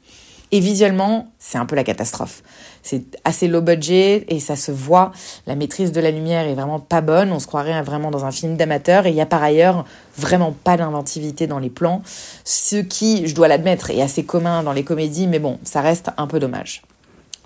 Et 0.52 0.60
visuellement, 0.60 1.32
c'est 1.40 1.58
un 1.58 1.66
peu 1.66 1.76
la 1.76 1.84
catastrophe. 1.84 2.44
C'est 2.84 3.04
assez 3.24 3.48
low 3.48 3.62
budget 3.62 4.24
et 4.28 4.40
ça 4.40 4.56
se 4.56 4.72
voit. 4.72 5.12
La 5.48 5.56
maîtrise 5.56 5.92
de 5.92 6.00
la 6.00 6.12
lumière 6.12 6.46
est 6.46 6.54
vraiment 6.54 6.80
pas 6.80 7.02
bonne. 7.02 7.32
On 7.32 7.40
se 7.40 7.48
croirait 7.48 7.82
vraiment 7.82 8.12
dans 8.12 8.24
un 8.24 8.30
film 8.30 8.56
d'amateur 8.56 9.08
et 9.08 9.10
il 9.10 9.16
y 9.16 9.22
a 9.22 9.26
par 9.26 9.42
ailleurs 9.42 9.84
vraiment 10.16 10.52
pas 10.52 10.78
d'inventivité 10.78 11.48
dans 11.48 11.58
les 11.58 11.72
plans. 11.72 12.04
Ce 12.44 12.76
qui, 12.76 13.26
je 13.26 13.34
dois 13.34 13.48
l'admettre, 13.48 13.90
est 13.90 14.04
assez 14.04 14.26
commun 14.26 14.62
dans 14.62 14.74
les 14.74 14.84
comédies, 14.84 15.26
mais 15.26 15.40
bon, 15.40 15.58
ça 15.64 15.82
reste 15.82 16.12
un 16.18 16.28
peu 16.28 16.38
dommage. 16.38 16.84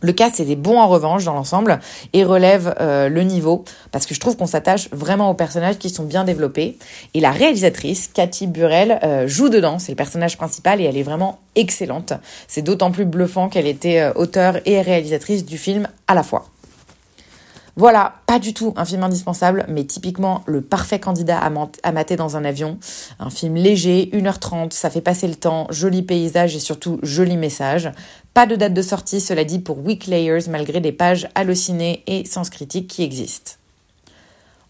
Le 0.02 0.14
cast 0.14 0.40
est 0.40 0.56
bon 0.56 0.80
en 0.80 0.88
revanche 0.88 1.26
dans 1.26 1.34
l'ensemble 1.34 1.80
et 2.14 2.24
relève 2.24 2.76
euh, 2.80 3.10
le 3.10 3.24
niveau 3.24 3.66
parce 3.92 4.06
que 4.06 4.14
je 4.14 4.20
trouve 4.20 4.38
qu'on 4.38 4.46
s'attache 4.46 4.90
vraiment 4.92 5.32
aux 5.32 5.34
personnages 5.34 5.78
qui 5.78 5.90
sont 5.90 6.04
bien 6.04 6.24
développés. 6.24 6.78
Et 7.16 7.20
la 7.20 7.32
réalisatrice, 7.32 8.08
Cathy 8.14 8.46
Burrell, 8.46 9.00
euh, 9.04 9.28
joue 9.28 9.50
dedans, 9.50 9.80
c'est 9.80 9.92
le 9.92 9.96
personnage 9.96 10.38
principal 10.38 10.82
et 10.82 10.84
elle 10.84 10.98
est 10.98 11.04
vraiment 11.04 11.40
excellente. 11.56 12.14
C'est 12.48 12.62
d'autant 12.62 12.92
plus 12.92 13.06
bluffant 13.06 13.50
qu'elle 13.50 13.68
était 13.68 14.02
euh, 14.02 14.14
auteure 14.14 14.60
et 14.66 14.82
réalisatrice 14.82 15.46
du 15.46 15.58
film 15.58 15.88
à 16.08 16.14
la 16.14 16.22
fois. 16.22 16.46
Voilà, 17.80 18.16
pas 18.26 18.40
du 18.40 18.56
tout 18.56 18.74
un 18.76 18.86
film 18.86 19.04
indispensable, 19.04 19.64
mais 19.70 19.84
typiquement 19.84 20.42
le 20.48 20.62
parfait 20.62 21.00
candidat 21.00 21.40
à, 21.40 21.92
mater 21.92 22.16
dans 22.16 22.36
un 22.36 22.44
avion. 22.44 22.80
Un 23.20 23.30
film 23.30 23.54
léger, 23.54 24.10
1h30, 24.14 24.72
ça 24.72 24.90
fait 24.90 25.00
passer 25.00 25.28
le 25.28 25.36
temps, 25.36 25.68
joli 25.70 26.02
paysage 26.02 26.56
et 26.56 26.60
surtout 26.60 27.00
joli 27.04 27.38
message. 27.38 27.92
Pas 28.34 28.48
de 28.48 28.56
date 28.56 28.74
de 28.74 28.82
sortie, 28.82 29.22
cela 29.22 29.44
dit, 29.44 29.60
pour 29.60 29.86
Week 29.86 30.08
Layers, 30.08 30.50
malgré 30.50 30.82
des 30.82 30.92
pages 30.92 31.30
hallucinées 31.36 32.04
et 32.08 32.26
sens 32.26 32.50
critique 32.50 32.88
qui 32.88 33.04
existent. 33.04 33.54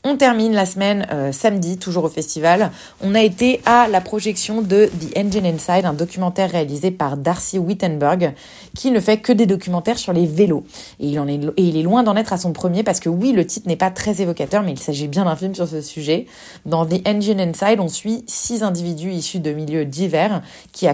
On 0.04 0.16
termine 0.16 0.54
la 0.54 0.66
semaine 0.66 1.08
euh, 1.12 1.32
samedi, 1.32 1.78
toujours 1.78 2.06
au 2.06 2.10
festival. 2.10 2.72
On 3.02 3.16
a 3.16 3.22
été 3.22 3.62
à 3.66 3.88
la 3.88 4.00
projection 4.00 4.62
de 4.62 4.86
The 4.86 5.18
Engine 5.18 5.46
Inside, 5.46 5.86
un 5.86 5.94
documentaire 5.94 6.52
réalisé 6.52 6.92
par 6.92 7.18
Darcy 7.18 7.58
Wittenberg, 7.58 8.34
qui 8.76 8.92
ne 8.92 9.00
fait 9.00 9.18
que 9.18 9.34
des 9.34 9.48
documentaires 9.48 9.98
sur 9.98 10.14
les 10.14 10.26
vélos. 10.26 10.64
Et 11.00 11.08
il, 11.08 11.20
en 11.20 11.28
est, 11.28 11.40
et 11.58 11.64
il 11.64 11.78
est 11.78 11.84
loin 11.84 12.04
d'en 12.04 12.16
être 12.16 12.32
à 12.32 12.38
son 12.38 12.54
premier 12.54 12.84
parce 12.84 13.00
que 13.00 13.10
oui, 13.10 13.34
le 13.34 13.46
titre 13.46 13.68
n'est 13.68 13.76
pas 13.76 13.90
très 13.92 14.22
évocateur, 14.22 14.64
mais 14.64 14.72
il 14.72 14.80
s'agit 14.80 15.08
bien 15.08 15.26
d'un 15.26 15.36
film 15.36 15.56
sur 15.56 15.68
ce 15.68 15.82
sujet. 15.82 16.28
Dans 16.66 16.86
The 16.86 17.06
Engine 17.06 17.42
Inside, 17.42 17.80
on 17.80 17.90
suit 17.90 18.24
six 18.28 18.64
individus 18.64 19.12
issus 19.12 19.40
de 19.40 19.52
milieux 19.52 19.84
divers 19.84 20.42
qui, 20.72 20.88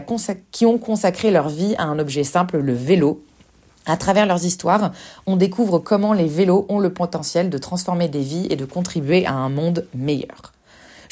ont 0.65 0.77
consacré 0.77 1.29
leur 1.29 1.49
vie 1.49 1.75
à 1.77 1.83
un 1.83 1.99
objet 1.99 2.23
simple, 2.23 2.57
le 2.57 2.73
vélo, 2.73 3.21
à 3.85 3.97
travers 3.97 4.25
leurs 4.25 4.45
histoires, 4.45 4.91
on 5.25 5.35
découvre 5.35 5.79
comment 5.79 6.13
les 6.13 6.27
vélos 6.27 6.65
ont 6.69 6.79
le 6.79 6.93
potentiel 6.93 7.49
de 7.49 7.57
transformer 7.57 8.07
des 8.07 8.21
vies 8.21 8.47
et 8.49 8.55
de 8.55 8.65
contribuer 8.65 9.25
à 9.25 9.33
un 9.33 9.49
monde 9.49 9.85
meilleur. 9.93 10.53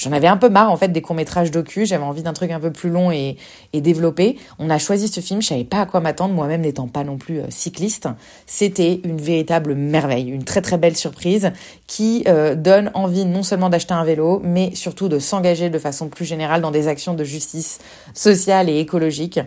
J'en 0.02 0.14
avais 0.14 0.28
un 0.28 0.38
peu 0.38 0.50
marre 0.50 0.72
en 0.72 0.78
fait 0.78 0.88
des 0.88 1.04
courts-métrages 1.04 1.52
docu, 1.52 1.86
j'avais 1.86 2.04
envie 2.04 2.24
d'un 2.24 2.34
truc 2.34 2.50
un 2.50 2.60
peu 2.60 2.72
plus 2.72 2.90
long 2.90 3.12
et, 3.12 3.38
développé. 3.72 4.38
On 4.58 4.72
a 4.72 4.80
choisi 4.80 5.08
ce 5.08 5.20
film, 5.20 5.44
je 5.44 5.48
savais 5.50 5.64
pas 5.64 5.82
à 5.82 5.86
quoi 5.86 6.00
m'attendre, 6.00 6.34
moi-même 6.34 6.62
n'étant 6.62 6.88
pas 6.88 7.04
non 7.04 7.18
plus 7.18 7.40
euh, 7.40 7.46
cycliste. 7.50 8.08
C'était 8.48 9.00
une 9.04 9.22
véritable 9.22 9.76
merveille, 9.76 10.30
une 10.30 10.44
très 10.44 10.62
très 10.62 10.80
belle 10.80 10.98
surprise 10.98 11.52
qui 11.86 12.24
euh, 12.28 12.56
donne 12.56 12.90
envie 12.96 13.26
non 13.26 13.44
seulement 13.44 13.70
d'acheter 13.70 13.94
un 13.94 14.04
vélo, 14.04 14.42
mais 14.44 14.74
surtout 14.74 15.08
de 15.08 15.20
s'engager 15.20 15.70
de 15.70 15.78
façon 15.78 16.10
plus 16.10 16.26
générale 16.26 16.62
dans 16.62 16.72
des 16.72 16.88
actions 16.88 17.14
de 17.14 17.24
justice 17.24 17.78
sociale 18.16 18.70
et 18.70 18.80
écologique. 18.80 19.40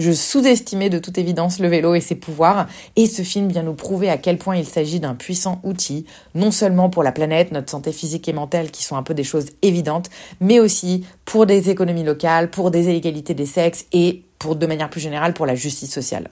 Je 0.00 0.12
sous-estimais 0.12 0.88
de 0.88 0.98
toute 0.98 1.18
évidence 1.18 1.58
le 1.58 1.68
vélo 1.68 1.94
et 1.94 2.00
ses 2.00 2.14
pouvoirs, 2.14 2.66
et 2.96 3.06
ce 3.06 3.20
film 3.20 3.48
vient 3.48 3.62
nous 3.62 3.74
prouver 3.74 4.08
à 4.08 4.16
quel 4.16 4.38
point 4.38 4.56
il 4.56 4.64
s'agit 4.64 4.98
d'un 4.98 5.14
puissant 5.14 5.60
outil, 5.62 6.06
non 6.34 6.50
seulement 6.50 6.88
pour 6.88 7.02
la 7.02 7.12
planète, 7.12 7.52
notre 7.52 7.70
santé 7.70 7.92
physique 7.92 8.26
et 8.26 8.32
mentale, 8.32 8.70
qui 8.70 8.82
sont 8.82 8.96
un 8.96 9.02
peu 9.02 9.12
des 9.12 9.24
choses 9.24 9.50
évidentes, 9.60 10.08
mais 10.40 10.58
aussi 10.58 11.04
pour 11.26 11.44
des 11.44 11.68
économies 11.68 12.02
locales, 12.02 12.50
pour 12.50 12.70
des 12.70 12.84
inégalités 12.84 13.34
des 13.34 13.44
sexes 13.44 13.84
et 13.92 14.22
de 14.48 14.66
manière 14.66 14.88
plus 14.88 15.00
générale 15.00 15.34
pour 15.34 15.44
la 15.44 15.54
justice 15.54 15.92
sociale. 15.92 16.30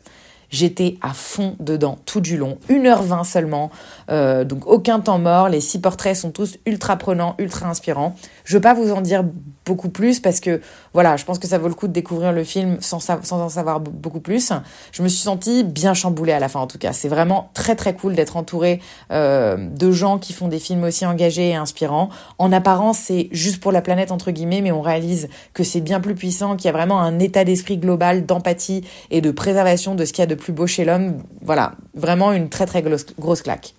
J'étais 0.51 0.97
à 1.03 1.13
fond 1.13 1.57
dedans 1.61 1.99
tout 2.07 2.23
du 2.23 2.39
long, 2.39 2.57
1h20 2.71 3.25
seulement, 3.25 3.71
euh, 4.11 4.45
donc 4.45 4.67
aucun 4.67 4.99
temps 4.99 5.19
mort, 5.19 5.51
les 5.51 5.61
six 5.61 5.79
portraits 5.79 6.17
sont 6.17 6.31
tous 6.31 6.57
ultra 6.65 6.97
prenants, 6.97 7.35
ultra 7.39 7.69
inspirants. 7.69 8.17
Je 8.49 8.55
veux 8.55 8.63
pas 8.63 8.73
vous 8.73 8.93
en 8.93 9.03
dire 9.03 9.25
beaucoup 9.67 9.91
plus 9.91 10.21
parce 10.21 10.41
que 10.41 10.63
voilà, 10.95 11.19
je 11.19 11.25
pense 11.27 11.39
que 11.39 11.47
ça 11.47 11.59
vaut 11.59 11.69
le 11.69 11.75
coup 11.75 11.87
de 11.87 11.93
découvrir 11.93 12.33
le 12.33 12.45
film 12.45 12.79
sans, 12.81 12.99
sans 12.99 13.43
en 13.43 13.51
savoir 13.51 13.79
beaucoup 13.79 14.21
plus. 14.21 14.55
Je 14.91 15.03
me 15.03 15.09
suis 15.09 15.21
sentie 15.21 15.65
bien 15.65 15.93
chamboulée 15.93 16.33
à 16.33 16.41
la 16.41 16.49
fin 16.49 16.59
en 16.59 16.67
tout 16.67 16.79
cas. 16.79 16.95
C'est 16.95 17.09
vraiment 17.09 17.51
très 17.53 17.77
très 17.77 17.95
cool 17.95 18.15
d'être 18.15 18.39
entourée 18.39 18.81
euh, 19.13 19.59
de 19.59 19.93
gens 19.93 20.19
qui 20.19 20.33
font 20.33 20.49
des 20.49 20.59
films 20.59 20.85
aussi 20.85 21.05
engagés 21.05 21.51
et 21.51 21.57
inspirants. 21.57 22.09
En 22.39 22.51
apparence, 22.51 22.97
c'est 22.97 23.29
juste 23.33 23.61
pour 23.61 23.71
la 23.71 23.83
planète 23.83 24.13
entre 24.13 24.31
guillemets, 24.31 24.63
mais 24.63 24.73
on 24.73 24.81
réalise 24.81 25.29
que 25.53 25.63
c'est 25.63 25.83
bien 25.83 26.01
plus 26.01 26.15
puissant, 26.15 26.57
qu'il 26.57 26.65
y 26.65 26.71
a 26.71 26.73
vraiment 26.73 27.01
un 27.01 27.19
état 27.19 27.45
d'esprit 27.45 27.77
global 27.77 28.25
d'empathie 28.25 28.83
et 29.11 29.21
de 29.21 29.31
préservation 29.31 29.95
de 29.95 30.07
ce 30.07 30.15
qu'il 30.15 30.23
y 30.23 30.25
a 30.25 30.27
de 30.27 30.35
plus 30.35 30.55
beau 30.55 30.67
chez 30.67 30.87
l'homme. 30.87 31.23
Voilà, 31.43 31.73
vraiment 31.95 32.33
une 32.33 32.49
très 32.49 32.65
très 32.65 32.81
grosse, 32.81 33.05
grosse 33.19 33.43
claque. 33.43 33.75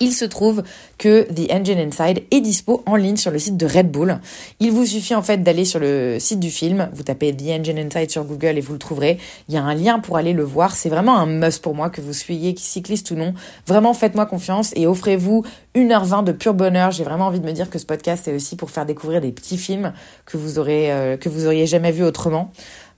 Il 0.00 0.12
se 0.12 0.24
trouve 0.24 0.62
que 0.98 1.22
The 1.32 1.52
Engine 1.52 1.78
Inside 1.78 2.24
est 2.30 2.40
dispo 2.40 2.82
en 2.86 2.96
ligne 2.96 3.16
sur 3.16 3.30
le 3.30 3.38
site 3.38 3.56
de 3.56 3.66
Red 3.66 3.90
Bull. 3.90 4.18
Il 4.58 4.72
vous 4.72 4.84
suffit 4.84 5.14
en 5.14 5.22
fait 5.22 5.42
d'aller 5.42 5.64
sur 5.64 5.78
le 5.78 6.18
site 6.18 6.40
du 6.40 6.50
film, 6.50 6.88
vous 6.92 7.04
tapez 7.04 7.34
The 7.34 7.60
Engine 7.60 7.78
Inside 7.78 8.10
sur 8.10 8.24
Google 8.24 8.58
et 8.58 8.60
vous 8.60 8.72
le 8.72 8.78
trouverez. 8.78 9.18
Il 9.48 9.54
y 9.54 9.56
a 9.56 9.62
un 9.62 9.74
lien 9.74 10.00
pour 10.00 10.16
aller 10.16 10.32
le 10.32 10.42
voir. 10.42 10.74
C'est 10.74 10.88
vraiment 10.88 11.16
un 11.16 11.26
must 11.26 11.62
pour 11.62 11.74
moi 11.74 11.90
que 11.90 12.00
vous 12.00 12.12
soyez 12.12 12.54
cycliste 12.56 13.10
ou 13.12 13.14
non. 13.14 13.34
Vraiment 13.66 13.94
faites-moi 13.94 14.26
confiance 14.26 14.72
et 14.74 14.86
offrez-vous 14.86 15.44
1h20 15.76 16.24
de 16.24 16.32
pur 16.32 16.54
bonheur. 16.54 16.90
J'ai 16.90 17.04
vraiment 17.04 17.26
envie 17.26 17.40
de 17.40 17.46
me 17.46 17.52
dire 17.52 17.70
que 17.70 17.78
ce 17.78 17.86
podcast 17.86 18.26
est 18.26 18.34
aussi 18.34 18.56
pour 18.56 18.70
faire 18.70 18.86
découvrir 18.86 19.20
des 19.20 19.32
petits 19.32 19.58
films 19.58 19.92
que 20.26 20.36
vous 20.36 20.58
aurez 20.58 20.92
euh, 20.92 21.16
que 21.16 21.28
vous 21.28 21.46
auriez 21.46 21.66
jamais 21.66 21.92
vus 21.92 22.04
autrement. 22.04 22.50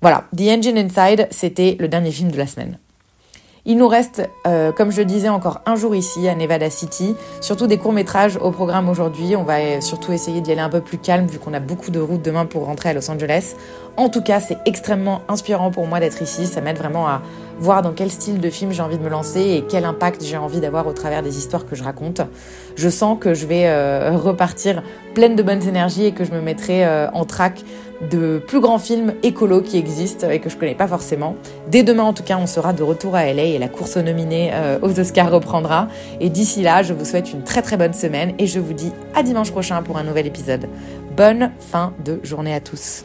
Voilà, 0.02 0.24
The 0.36 0.42
Engine 0.42 0.78
Inside, 0.78 1.28
c'était 1.30 1.76
le 1.78 1.88
dernier 1.88 2.10
film 2.10 2.30
de 2.30 2.36
la 2.36 2.46
semaine. 2.46 2.78
Il 3.68 3.78
nous 3.78 3.88
reste, 3.88 4.30
euh, 4.46 4.70
comme 4.70 4.92
je 4.92 4.98
le 4.98 5.04
disais, 5.04 5.28
encore 5.28 5.60
un 5.66 5.74
jour 5.74 5.96
ici 5.96 6.28
à 6.28 6.36
Nevada 6.36 6.70
City, 6.70 7.16
surtout 7.40 7.66
des 7.66 7.78
courts-métrages 7.78 8.36
au 8.36 8.52
programme 8.52 8.88
aujourd'hui. 8.88 9.34
On 9.34 9.42
va 9.42 9.80
surtout 9.80 10.12
essayer 10.12 10.40
d'y 10.40 10.52
aller 10.52 10.60
un 10.60 10.68
peu 10.68 10.80
plus 10.80 10.98
calme 10.98 11.26
vu 11.26 11.40
qu'on 11.40 11.52
a 11.52 11.58
beaucoup 11.58 11.90
de 11.90 11.98
routes 11.98 12.22
demain 12.22 12.46
pour 12.46 12.66
rentrer 12.66 12.90
à 12.90 12.92
Los 12.92 13.10
Angeles. 13.10 13.56
En 13.96 14.08
tout 14.08 14.22
cas, 14.22 14.38
c'est 14.38 14.58
extrêmement 14.66 15.22
inspirant 15.26 15.72
pour 15.72 15.88
moi 15.88 15.98
d'être 15.98 16.22
ici. 16.22 16.46
Ça 16.46 16.60
m'aide 16.60 16.78
vraiment 16.78 17.08
à 17.08 17.22
voir 17.58 17.82
dans 17.82 17.92
quel 17.92 18.10
style 18.10 18.40
de 18.40 18.50
film 18.50 18.70
j'ai 18.70 18.82
envie 18.82 18.98
de 18.98 19.02
me 19.02 19.08
lancer 19.08 19.40
et 19.40 19.64
quel 19.68 19.84
impact 19.84 20.22
j'ai 20.22 20.36
envie 20.36 20.60
d'avoir 20.60 20.86
au 20.86 20.92
travers 20.92 21.22
des 21.22 21.36
histoires 21.36 21.66
que 21.66 21.74
je 21.74 21.82
raconte. 21.82 22.20
Je 22.76 22.88
sens 22.88 23.18
que 23.18 23.34
je 23.34 23.46
vais 23.46 23.66
euh, 23.66 24.16
repartir 24.16 24.82
pleine 25.14 25.34
de 25.34 25.42
bonnes 25.42 25.66
énergies 25.66 26.04
et 26.04 26.12
que 26.12 26.24
je 26.24 26.30
me 26.30 26.40
mettrai 26.40 26.84
euh, 26.86 27.10
en 27.12 27.24
track 27.24 27.64
de 28.10 28.38
plus 28.38 28.60
grands 28.60 28.78
films 28.78 29.14
écolos 29.22 29.62
qui 29.62 29.78
existent 29.78 30.28
et 30.28 30.40
que 30.40 30.50
je 30.50 30.56
connais 30.56 30.74
pas 30.74 30.88
forcément. 30.88 31.36
Dès 31.68 31.82
demain, 31.82 32.04
en 32.04 32.12
tout 32.12 32.22
cas, 32.22 32.38
on 32.38 32.46
sera 32.46 32.72
de 32.72 32.82
retour 32.82 33.14
à 33.14 33.32
LA 33.32 33.44
et 33.44 33.58
la 33.58 33.68
course 33.68 33.96
aux 33.96 34.02
nominés 34.02 34.50
euh, 34.52 34.78
aux 34.82 34.98
Oscars 34.98 35.30
reprendra. 35.30 35.88
Et 36.20 36.28
d'ici 36.28 36.62
là, 36.62 36.82
je 36.82 36.92
vous 36.92 37.04
souhaite 37.04 37.32
une 37.32 37.42
très 37.42 37.62
très 37.62 37.76
bonne 37.76 37.94
semaine 37.94 38.34
et 38.38 38.46
je 38.46 38.60
vous 38.60 38.72
dis 38.72 38.92
à 39.14 39.22
dimanche 39.22 39.50
prochain 39.50 39.82
pour 39.82 39.96
un 39.96 40.04
nouvel 40.04 40.26
épisode. 40.26 40.68
Bonne 41.16 41.52
fin 41.58 41.94
de 42.04 42.20
journée 42.22 42.54
à 42.54 42.60
tous. 42.60 43.04